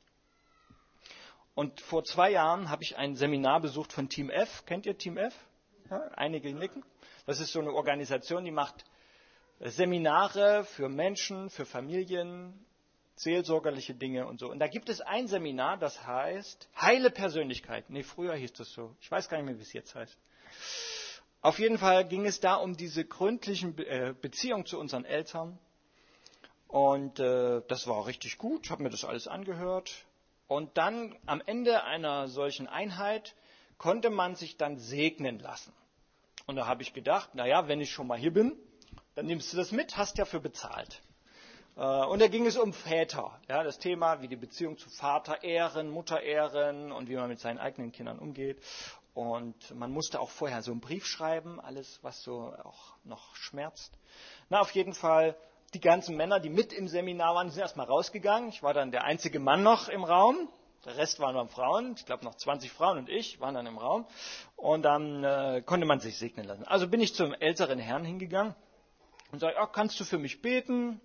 Und 1.53 1.81
vor 1.81 2.03
zwei 2.03 2.31
Jahren 2.31 2.69
habe 2.69 2.83
ich 2.83 2.97
ein 2.97 3.15
Seminar 3.15 3.59
besucht 3.59 3.91
von 3.91 4.09
Team 4.09 4.29
F. 4.29 4.65
Kennt 4.65 4.85
ihr 4.85 4.97
Team 4.97 5.17
F? 5.17 5.33
Ja, 5.89 5.99
einige 6.15 6.53
nicken. 6.53 6.83
Das 7.25 7.39
ist 7.39 7.51
so 7.51 7.59
eine 7.59 7.73
Organisation, 7.73 8.45
die 8.45 8.51
macht 8.51 8.85
Seminare 9.59 10.63
für 10.63 10.89
Menschen, 10.89 11.49
für 11.49 11.65
Familien, 11.65 12.65
seelsorgerliche 13.15 13.93
Dinge 13.93 14.25
und 14.25 14.39
so. 14.39 14.49
Und 14.49 14.59
da 14.59 14.67
gibt 14.67 14.89
es 14.89 15.01
ein 15.01 15.27
Seminar, 15.27 15.77
das 15.77 16.05
heißt 16.05 16.69
Heile 16.79 17.11
Persönlichkeit. 17.11 17.89
Nee, 17.89 18.03
früher 18.03 18.33
hieß 18.33 18.53
das 18.53 18.71
so. 18.71 18.95
Ich 19.01 19.11
weiß 19.11 19.29
gar 19.29 19.37
nicht 19.37 19.45
mehr, 19.45 19.57
wie 19.57 19.61
es 19.61 19.73
jetzt 19.73 19.93
heißt. 19.93 20.17
Auf 21.41 21.59
jeden 21.59 21.77
Fall 21.77 22.07
ging 22.07 22.25
es 22.25 22.39
da 22.39 22.55
um 22.55 22.77
diese 22.77 23.05
gründlichen 23.05 23.77
äh, 23.79 24.13
Beziehungen 24.19 24.65
zu 24.65 24.79
unseren 24.79 25.05
Eltern. 25.05 25.59
Und 26.67 27.19
äh, 27.19 27.61
das 27.67 27.87
war 27.87 28.05
richtig 28.07 28.37
gut. 28.37 28.65
Ich 28.65 28.71
habe 28.71 28.83
mir 28.83 28.89
das 28.89 29.03
alles 29.03 29.27
angehört. 29.27 29.91
Und 30.51 30.77
dann 30.77 31.17
am 31.27 31.41
Ende 31.45 31.85
einer 31.85 32.27
solchen 32.27 32.67
Einheit 32.67 33.35
konnte 33.77 34.09
man 34.09 34.35
sich 34.35 34.57
dann 34.57 34.77
segnen 34.77 35.39
lassen. 35.39 35.71
Und 36.45 36.57
da 36.57 36.67
habe 36.67 36.81
ich 36.81 36.91
gedacht, 36.91 37.33
naja, 37.35 37.69
wenn 37.69 37.79
ich 37.79 37.91
schon 37.91 38.05
mal 38.05 38.17
hier 38.17 38.33
bin, 38.33 38.57
dann 39.15 39.27
nimmst 39.27 39.53
du 39.53 39.55
das 39.55 39.71
mit, 39.71 39.95
hast 39.95 40.17
ja 40.17 40.25
für 40.25 40.41
bezahlt. 40.41 41.01
Äh, 41.77 41.85
und 42.05 42.21
da 42.21 42.27
ging 42.27 42.45
es 42.45 42.57
um 42.57 42.73
Väter, 42.73 43.39
ja, 43.47 43.63
das 43.63 43.79
Thema, 43.79 44.21
wie 44.21 44.27
die 44.27 44.35
Beziehung 44.35 44.77
zu 44.77 44.89
Vater 44.89 45.41
ehren, 45.41 45.89
Mutter 45.89 46.21
ehren 46.21 46.91
und 46.91 47.07
wie 47.07 47.15
man 47.15 47.29
mit 47.29 47.39
seinen 47.39 47.57
eigenen 47.57 47.93
Kindern 47.93 48.19
umgeht. 48.19 48.61
Und 49.13 49.73
man 49.73 49.93
musste 49.93 50.19
auch 50.19 50.31
vorher 50.31 50.61
so 50.63 50.71
einen 50.71 50.81
Brief 50.81 51.05
schreiben, 51.05 51.61
alles, 51.61 51.99
was 52.01 52.23
so 52.23 52.53
auch 52.65 52.97
noch 53.05 53.37
schmerzt. 53.37 53.97
Na, 54.49 54.59
auf 54.59 54.71
jeden 54.71 54.95
Fall 54.95 55.37
die 55.73 55.79
ganzen 55.79 56.17
Männer, 56.17 56.39
die 56.39 56.49
mit 56.49 56.73
im 56.73 56.87
Seminar 56.87 57.35
waren, 57.35 57.49
sind 57.49 57.61
erstmal 57.61 57.85
rausgegangen. 57.85 58.49
Ich 58.49 58.61
war 58.61 58.73
dann 58.73 58.91
der 58.91 59.03
einzige 59.03 59.39
Mann 59.39 59.63
noch 59.63 59.87
im 59.87 60.03
Raum. 60.03 60.49
Der 60.85 60.97
Rest 60.97 61.19
waren 61.19 61.35
dann 61.35 61.47
Frauen. 61.47 61.93
Ich 61.95 62.05
glaube 62.05 62.25
noch 62.25 62.35
20 62.35 62.71
Frauen 62.71 62.97
und 62.97 63.09
ich 63.09 63.39
waren 63.39 63.53
dann 63.53 63.67
im 63.67 63.77
Raum. 63.77 64.05
Und 64.55 64.81
dann 64.81 65.23
äh, 65.23 65.61
konnte 65.65 65.85
man 65.85 65.99
sich 65.99 66.17
segnen 66.17 66.45
lassen. 66.45 66.63
Also 66.65 66.87
bin 66.87 66.99
ich 67.01 67.13
zum 67.13 67.33
älteren 67.33 67.79
Herrn 67.79 68.03
hingegangen 68.03 68.55
und 69.31 69.39
sage, 69.39 69.55
oh, 69.61 69.67
kannst 69.67 69.99
du 69.99 70.03
für 70.03 70.17
mich 70.17 70.41
beten? 70.41 70.99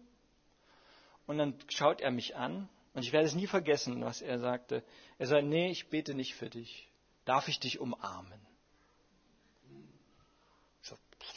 Und 1.26 1.38
dann 1.38 1.54
schaut 1.68 2.00
er 2.00 2.10
mich 2.10 2.36
an 2.36 2.68
und 2.94 3.02
ich 3.02 3.12
werde 3.12 3.26
es 3.26 3.34
nie 3.34 3.46
vergessen, 3.46 4.04
was 4.04 4.22
er 4.22 4.38
sagte. 4.38 4.82
Er 5.18 5.26
sagt, 5.26 5.44
nee, 5.44 5.70
ich 5.70 5.90
bete 5.90 6.14
nicht 6.14 6.34
für 6.34 6.48
dich. 6.48 6.88
Darf 7.24 7.48
ich 7.48 7.60
dich 7.60 7.78
umarmen? 7.78 8.40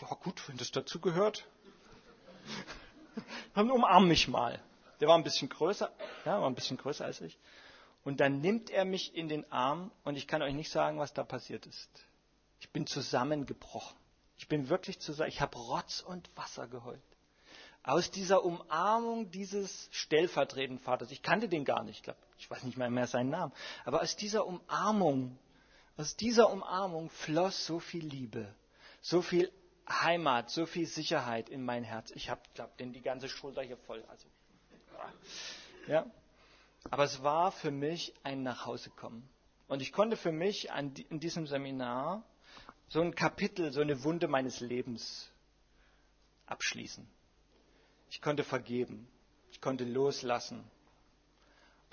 ja 0.01 0.15
gut, 0.23 0.47
wenn 0.47 0.57
das 0.57 0.71
dazu 0.71 0.99
gehört. 0.99 1.45
Dann 3.55 3.71
umarm 3.71 4.07
mich 4.07 4.27
mal. 4.27 4.61
Der 4.99 5.07
war 5.07 5.15
ein 5.15 5.23
bisschen 5.23 5.49
größer, 5.49 5.89
ja, 6.25 6.41
war 6.41 6.49
ein 6.49 6.55
bisschen 6.55 6.77
größer 6.77 7.05
als 7.05 7.21
ich. 7.21 7.37
Und 8.03 8.19
dann 8.19 8.41
nimmt 8.41 8.69
er 8.69 8.85
mich 8.85 9.15
in 9.15 9.27
den 9.27 9.49
Arm 9.51 9.91
und 10.03 10.15
ich 10.15 10.27
kann 10.27 10.41
euch 10.41 10.53
nicht 10.53 10.71
sagen, 10.71 10.99
was 10.99 11.13
da 11.13 11.23
passiert 11.23 11.65
ist. 11.65 11.89
Ich 12.59 12.69
bin 12.69 12.87
zusammengebrochen. 12.87 13.97
Ich 14.37 14.47
bin 14.47 14.69
wirklich 14.69 14.99
zusammen. 14.99 15.29
Ich 15.29 15.41
habe 15.41 15.57
Rotz 15.57 16.01
und 16.01 16.29
Wasser 16.35 16.67
geheult. 16.67 17.01
Aus 17.83 18.11
dieser 18.11 18.43
Umarmung 18.43 19.31
dieses 19.31 19.89
stellvertretenden 19.91 20.83
Vaters. 20.83 21.11
Ich 21.11 21.21
kannte 21.21 21.49
den 21.49 21.65
gar 21.65 21.83
nicht. 21.83 21.97
Ich, 21.97 22.03
glaub, 22.03 22.17
ich 22.37 22.49
weiß 22.49 22.63
nicht 22.63 22.77
mal 22.77 22.89
mehr 22.89 23.07
seinen 23.07 23.29
Namen. 23.29 23.53
Aber 23.85 24.01
aus 24.01 24.15
dieser 24.15 24.45
Umarmung, 24.45 25.37
aus 25.97 26.15
dieser 26.15 26.49
Umarmung 26.51 27.09
floss 27.09 27.65
so 27.65 27.79
viel 27.79 28.05
Liebe, 28.05 28.53
so 29.01 29.21
viel 29.21 29.51
Heimat, 29.89 30.49
so 30.49 30.65
viel 30.65 30.85
Sicherheit 30.85 31.49
in 31.49 31.63
mein 31.63 31.83
Herz. 31.83 32.11
Ich 32.11 32.29
habe, 32.29 32.41
glaube 32.53 32.73
denn 32.79 32.93
die 32.93 33.01
ganze 33.01 33.27
Schulter 33.27 33.61
hier 33.61 33.77
voll. 33.77 34.03
Also, 34.07 34.27
ja. 35.87 36.05
Aber 36.89 37.03
es 37.03 37.23
war 37.23 37.51
für 37.51 37.71
mich 37.71 38.13
ein 38.23 38.43
Nachhausekommen. 38.43 39.27
Und 39.67 39.81
ich 39.81 39.91
konnte 39.91 40.17
für 40.17 40.31
mich 40.31 40.71
an, 40.71 40.93
in 41.09 41.19
diesem 41.19 41.45
Seminar 41.45 42.23
so 42.87 43.01
ein 43.01 43.13
Kapitel, 43.13 43.71
so 43.71 43.81
eine 43.81 44.03
Wunde 44.03 44.27
meines 44.27 44.59
Lebens 44.59 45.31
abschließen. 46.47 47.07
Ich 48.09 48.21
konnte 48.21 48.43
vergeben. 48.43 49.07
Ich 49.51 49.61
konnte 49.61 49.83
loslassen. 49.83 50.63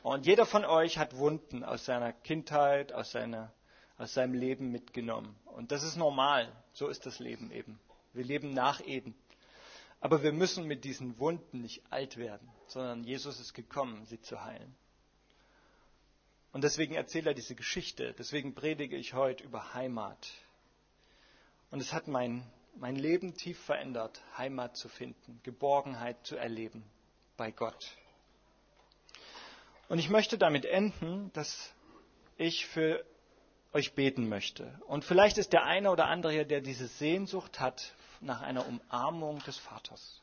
Und 0.02 0.24
jeder 0.24 0.46
von 0.46 0.64
euch 0.64 0.98
hat 0.98 1.16
Wunden 1.16 1.64
aus 1.64 1.84
seiner 1.84 2.12
Kindheit, 2.12 2.92
aus, 2.92 3.10
seiner, 3.10 3.52
aus 3.98 4.14
seinem 4.14 4.34
Leben 4.34 4.70
mitgenommen. 4.70 5.36
Und 5.46 5.72
das 5.72 5.82
ist 5.82 5.96
normal. 5.96 6.50
So 6.72 6.88
ist 6.88 7.06
das 7.06 7.18
Leben 7.18 7.50
eben. 7.50 7.78
Wir 8.16 8.24
leben 8.24 8.52
nach 8.54 8.80
Eden. 8.80 9.14
Aber 10.00 10.22
wir 10.22 10.32
müssen 10.32 10.66
mit 10.66 10.84
diesen 10.84 11.18
Wunden 11.18 11.62
nicht 11.62 11.82
alt 11.90 12.16
werden, 12.16 12.48
sondern 12.66 13.04
Jesus 13.04 13.40
ist 13.40 13.54
gekommen, 13.54 14.04
sie 14.06 14.20
zu 14.20 14.44
heilen. 14.44 14.74
Und 16.52 16.64
deswegen 16.64 16.94
erzählt 16.94 17.26
er 17.26 17.34
diese 17.34 17.54
Geschichte. 17.54 18.14
Deswegen 18.18 18.54
predige 18.54 18.96
ich 18.96 19.14
heute 19.14 19.44
über 19.44 19.74
Heimat. 19.74 20.30
Und 21.70 21.80
es 21.80 21.92
hat 21.92 22.08
mein, 22.08 22.46
mein 22.76 22.96
Leben 22.96 23.34
tief 23.34 23.58
verändert, 23.60 24.22
Heimat 24.38 24.76
zu 24.76 24.88
finden, 24.88 25.40
Geborgenheit 25.42 26.16
zu 26.26 26.36
erleben 26.36 26.84
bei 27.36 27.50
Gott. 27.50 27.90
Und 29.88 29.98
ich 29.98 30.08
möchte 30.08 30.38
damit 30.38 30.64
enden, 30.64 31.30
dass 31.32 31.74
ich 32.38 32.66
für 32.66 33.04
euch 33.72 33.94
beten 33.94 34.28
möchte. 34.28 34.80
Und 34.86 35.04
vielleicht 35.04 35.38
ist 35.38 35.52
der 35.52 35.64
eine 35.64 35.90
oder 35.90 36.06
andere 36.06 36.32
hier, 36.32 36.44
der 36.44 36.60
diese 36.60 36.86
Sehnsucht 36.86 37.60
hat 37.60 37.94
nach 38.20 38.42
einer 38.42 38.66
Umarmung 38.66 39.38
des 39.44 39.58
Vaters. 39.58 40.22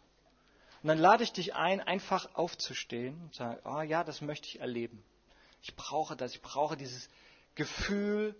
Und 0.82 0.90
dann 0.90 0.98
lade 0.98 1.24
ich 1.24 1.32
dich 1.32 1.56
ein, 1.56 1.80
einfach 1.80 2.36
aufzustehen 2.36 3.20
und 3.22 3.34
sagen, 3.34 3.60
oh 3.66 3.82
ja, 3.82 4.04
das 4.04 4.22
möchte 4.22 4.48
ich 4.48 4.60
erleben. 4.60 5.04
Ich 5.62 5.76
brauche 5.76 6.16
das, 6.16 6.36
ich 6.36 6.42
brauche 6.42 6.76
dieses 6.76 7.10
Gefühl, 7.56 8.36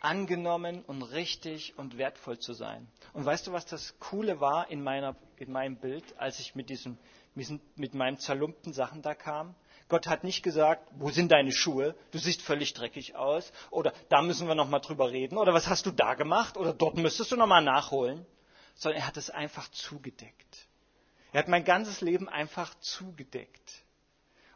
angenommen 0.00 0.82
und 0.86 1.02
richtig 1.02 1.78
und 1.78 1.98
wertvoll 1.98 2.38
zu 2.38 2.52
sein. 2.52 2.88
Und 3.12 3.24
weißt 3.24 3.46
du, 3.46 3.52
was 3.52 3.66
das 3.66 3.98
Coole 3.98 4.40
war 4.40 4.70
in, 4.70 4.82
meiner, 4.82 5.14
in 5.36 5.52
meinem 5.52 5.76
Bild, 5.76 6.04
als 6.18 6.40
ich 6.40 6.54
mit, 6.54 6.70
diesem, 6.70 6.96
mit 7.34 7.94
meinen 7.94 8.18
zerlumpten 8.18 8.72
Sachen 8.72 9.02
da 9.02 9.14
kam? 9.14 9.54
Gott 9.88 10.06
hat 10.06 10.24
nicht 10.24 10.42
gesagt, 10.42 10.88
wo 10.92 11.10
sind 11.10 11.32
deine 11.32 11.52
Schuhe? 11.52 11.94
Du 12.12 12.18
siehst 12.18 12.42
völlig 12.42 12.74
dreckig 12.74 13.16
aus. 13.16 13.52
Oder 13.70 13.92
da 14.08 14.22
müssen 14.22 14.46
wir 14.46 14.54
nochmal 14.54 14.80
drüber 14.80 15.10
reden. 15.10 15.36
Oder 15.36 15.52
was 15.52 15.68
hast 15.68 15.84
du 15.86 15.90
da 15.90 16.14
gemacht? 16.14 16.56
Oder 16.56 16.72
dort 16.72 16.96
müsstest 16.96 17.32
du 17.32 17.36
nochmal 17.36 17.62
nachholen. 17.62 18.24
Sondern 18.80 19.02
er 19.02 19.06
hat 19.06 19.18
es 19.18 19.28
einfach 19.28 19.68
zugedeckt. 19.68 20.66
Er 21.32 21.40
hat 21.40 21.48
mein 21.48 21.64
ganzes 21.64 22.00
Leben 22.00 22.30
einfach 22.30 22.74
zugedeckt. 22.80 23.84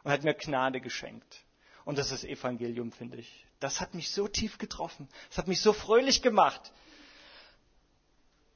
Und 0.03 0.11
hat 0.11 0.23
mir 0.23 0.33
Gnade 0.33 0.81
geschenkt. 0.81 1.45
Und 1.85 1.99
das 1.99 2.11
ist 2.11 2.23
Evangelium, 2.23 2.91
finde 2.91 3.17
ich. 3.17 3.45
Das 3.59 3.79
hat 3.81 3.93
mich 3.93 4.09
so 4.09 4.27
tief 4.27 4.57
getroffen. 4.57 5.07
Das 5.29 5.37
hat 5.37 5.47
mich 5.47 5.61
so 5.61 5.73
fröhlich 5.73 6.23
gemacht. 6.23 6.73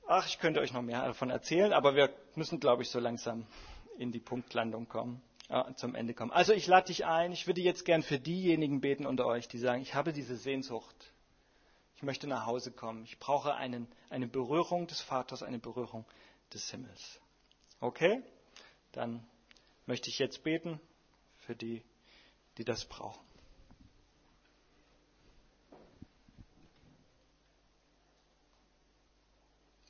Ach, 0.07 0.25
ich 0.27 0.39
könnte 0.39 0.59
euch 0.59 0.73
noch 0.73 0.81
mehr 0.81 1.05
davon 1.05 1.29
erzählen, 1.29 1.71
aber 1.71 1.93
wir 1.93 2.11
müssen, 2.33 2.59
glaube 2.59 2.81
ich, 2.81 2.89
so 2.89 2.99
langsam 2.99 3.45
in 3.99 4.11
die 4.11 4.19
Punktlandung 4.19 4.87
kommen, 4.87 5.21
äh, 5.49 5.71
zum 5.75 5.93
Ende 5.93 6.15
kommen. 6.15 6.31
Also 6.31 6.51
ich 6.53 6.65
lade 6.65 6.87
dich 6.87 7.05
ein, 7.05 7.31
ich 7.31 7.45
würde 7.45 7.61
jetzt 7.61 7.85
gern 7.85 8.01
für 8.01 8.17
diejenigen 8.17 8.81
beten 8.81 9.05
unter 9.05 9.27
euch, 9.27 9.47
die 9.47 9.59
sagen, 9.59 9.83
ich 9.83 9.93
habe 9.93 10.13
diese 10.13 10.35
Sehnsucht. 10.35 11.13
Ich 11.99 12.03
möchte 12.03 12.27
nach 12.27 12.45
Hause 12.45 12.71
kommen. 12.71 13.03
Ich 13.03 13.19
brauche 13.19 13.55
einen, 13.55 13.85
eine 14.09 14.25
Berührung 14.25 14.87
des 14.87 15.01
Vaters, 15.01 15.43
eine 15.43 15.59
Berührung 15.59 16.05
des 16.53 16.71
Himmels. 16.71 17.19
Okay? 17.81 18.23
Dann 18.93 19.21
möchte 19.85 20.09
ich 20.09 20.17
jetzt 20.17 20.41
beten 20.45 20.79
für 21.39 21.57
die, 21.57 21.83
die 22.57 22.63
das 22.63 22.85
brauchen. 22.85 23.19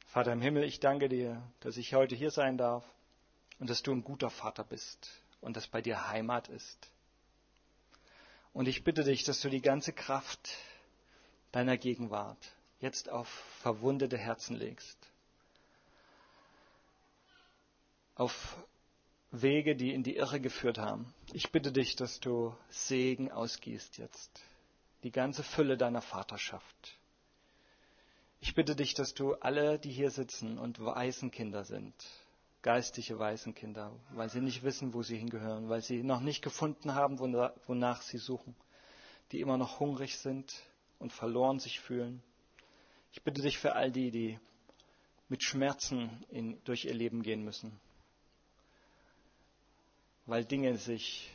Vater 0.07 0.33
im 0.33 0.41
Himmel, 0.41 0.63
ich 0.63 0.79
danke 0.79 1.09
dir, 1.09 1.39
dass 1.59 1.77
ich 1.77 1.93
heute 1.93 2.15
hier 2.15 2.31
sein 2.31 2.57
darf 2.57 2.83
und 3.59 3.69
dass 3.69 3.83
du 3.83 3.91
ein 3.91 4.03
guter 4.03 4.31
Vater 4.31 4.63
bist 4.63 5.11
und 5.41 5.55
dass 5.55 5.67
bei 5.67 5.83
dir 5.83 6.09
Heimat 6.09 6.47
ist. 6.47 6.89
Und 8.51 8.67
ich 8.67 8.83
bitte 8.83 9.03
dich, 9.03 9.25
dass 9.25 9.41
du 9.41 9.49
die 9.49 9.61
ganze 9.61 9.93
Kraft 9.93 10.49
deiner 11.51 11.77
Gegenwart 11.77 12.55
jetzt 12.79 13.09
auf 13.09 13.27
verwundete 13.61 14.17
Herzen 14.17 14.55
legst. 14.55 14.97
Auf 18.15 18.57
Wege, 19.31 19.75
die 19.75 19.93
in 19.93 20.03
die 20.03 20.15
Irre 20.15 20.39
geführt 20.39 20.77
haben. 20.77 21.13
Ich 21.33 21.51
bitte 21.51 21.71
dich, 21.71 21.95
dass 21.95 22.19
du 22.19 22.55
Segen 22.69 23.31
ausgießt 23.31 23.97
jetzt. 23.97 24.41
Die 25.03 25.11
ganze 25.11 25.43
Fülle 25.43 25.77
deiner 25.77 26.01
Vaterschaft. 26.01 26.97
Ich 28.41 28.55
bitte 28.55 28.75
dich, 28.75 28.93
dass 28.93 29.13
du 29.13 29.33
alle, 29.35 29.79
die 29.79 29.91
hier 29.91 30.11
sitzen 30.11 30.57
und 30.57 30.83
Waisenkinder 30.83 31.63
sind, 31.63 31.93
geistige 32.61 33.19
Waisenkinder, 33.19 33.91
weil 34.11 34.29
sie 34.29 34.41
nicht 34.41 34.63
wissen, 34.63 34.93
wo 34.93 35.03
sie 35.03 35.17
hingehören, 35.17 35.69
weil 35.69 35.81
sie 35.81 36.03
noch 36.03 36.21
nicht 36.21 36.41
gefunden 36.41 36.95
haben, 36.95 37.19
wonach 37.19 38.01
sie 38.01 38.17
suchen, 38.17 38.55
die 39.31 39.41
immer 39.41 39.57
noch 39.57 39.79
hungrig 39.79 40.17
sind 40.17 40.53
und 40.99 41.11
verloren 41.11 41.59
sich 41.59 41.79
fühlen. 41.79 42.21
Ich 43.11 43.23
bitte 43.23 43.41
dich 43.41 43.57
für 43.57 43.75
all 43.75 43.91
die, 43.91 44.11
die 44.11 44.39
mit 45.29 45.43
Schmerzen 45.43 46.23
in, 46.29 46.63
durch 46.63 46.85
ihr 46.85 46.93
Leben 46.93 47.23
gehen 47.23 47.43
müssen, 47.43 47.79
weil 50.25 50.45
Dinge 50.45 50.77
sich 50.77 51.31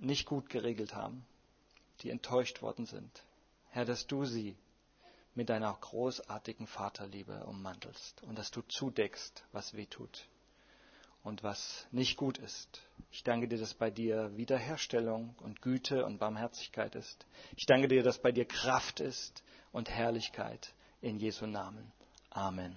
nicht 0.00 0.26
gut 0.26 0.48
geregelt 0.48 0.94
haben, 0.94 1.24
die 2.00 2.10
enttäuscht 2.10 2.62
worden 2.62 2.86
sind. 2.86 3.24
Herr, 3.70 3.84
dass 3.84 4.06
du 4.06 4.24
sie 4.24 4.56
mit 5.34 5.48
deiner 5.48 5.72
großartigen 5.72 6.66
Vaterliebe 6.66 7.44
ummantelst 7.44 8.22
und 8.22 8.38
dass 8.38 8.50
du 8.50 8.62
zudeckst, 8.62 9.44
was 9.52 9.74
weh 9.74 9.86
tut 9.86 10.28
und 11.24 11.42
was 11.42 11.86
nicht 11.90 12.16
gut 12.16 12.38
ist. 12.38 12.82
Ich 13.10 13.24
danke 13.24 13.48
dir, 13.48 13.58
dass 13.58 13.74
bei 13.74 13.90
dir 13.90 14.36
Wiederherstellung 14.36 15.34
und 15.40 15.62
Güte 15.62 16.04
und 16.04 16.18
Barmherzigkeit 16.18 16.94
ist. 16.94 17.26
Ich 17.56 17.66
danke 17.66 17.88
dir, 17.88 18.02
dass 18.02 18.20
bei 18.20 18.30
dir 18.30 18.44
Kraft 18.44 19.00
ist 19.00 19.42
und 19.72 19.90
Herrlichkeit 19.90 20.72
in 21.00 21.18
Jesu 21.18 21.46
Namen. 21.46 21.90
Amen. 22.30 22.76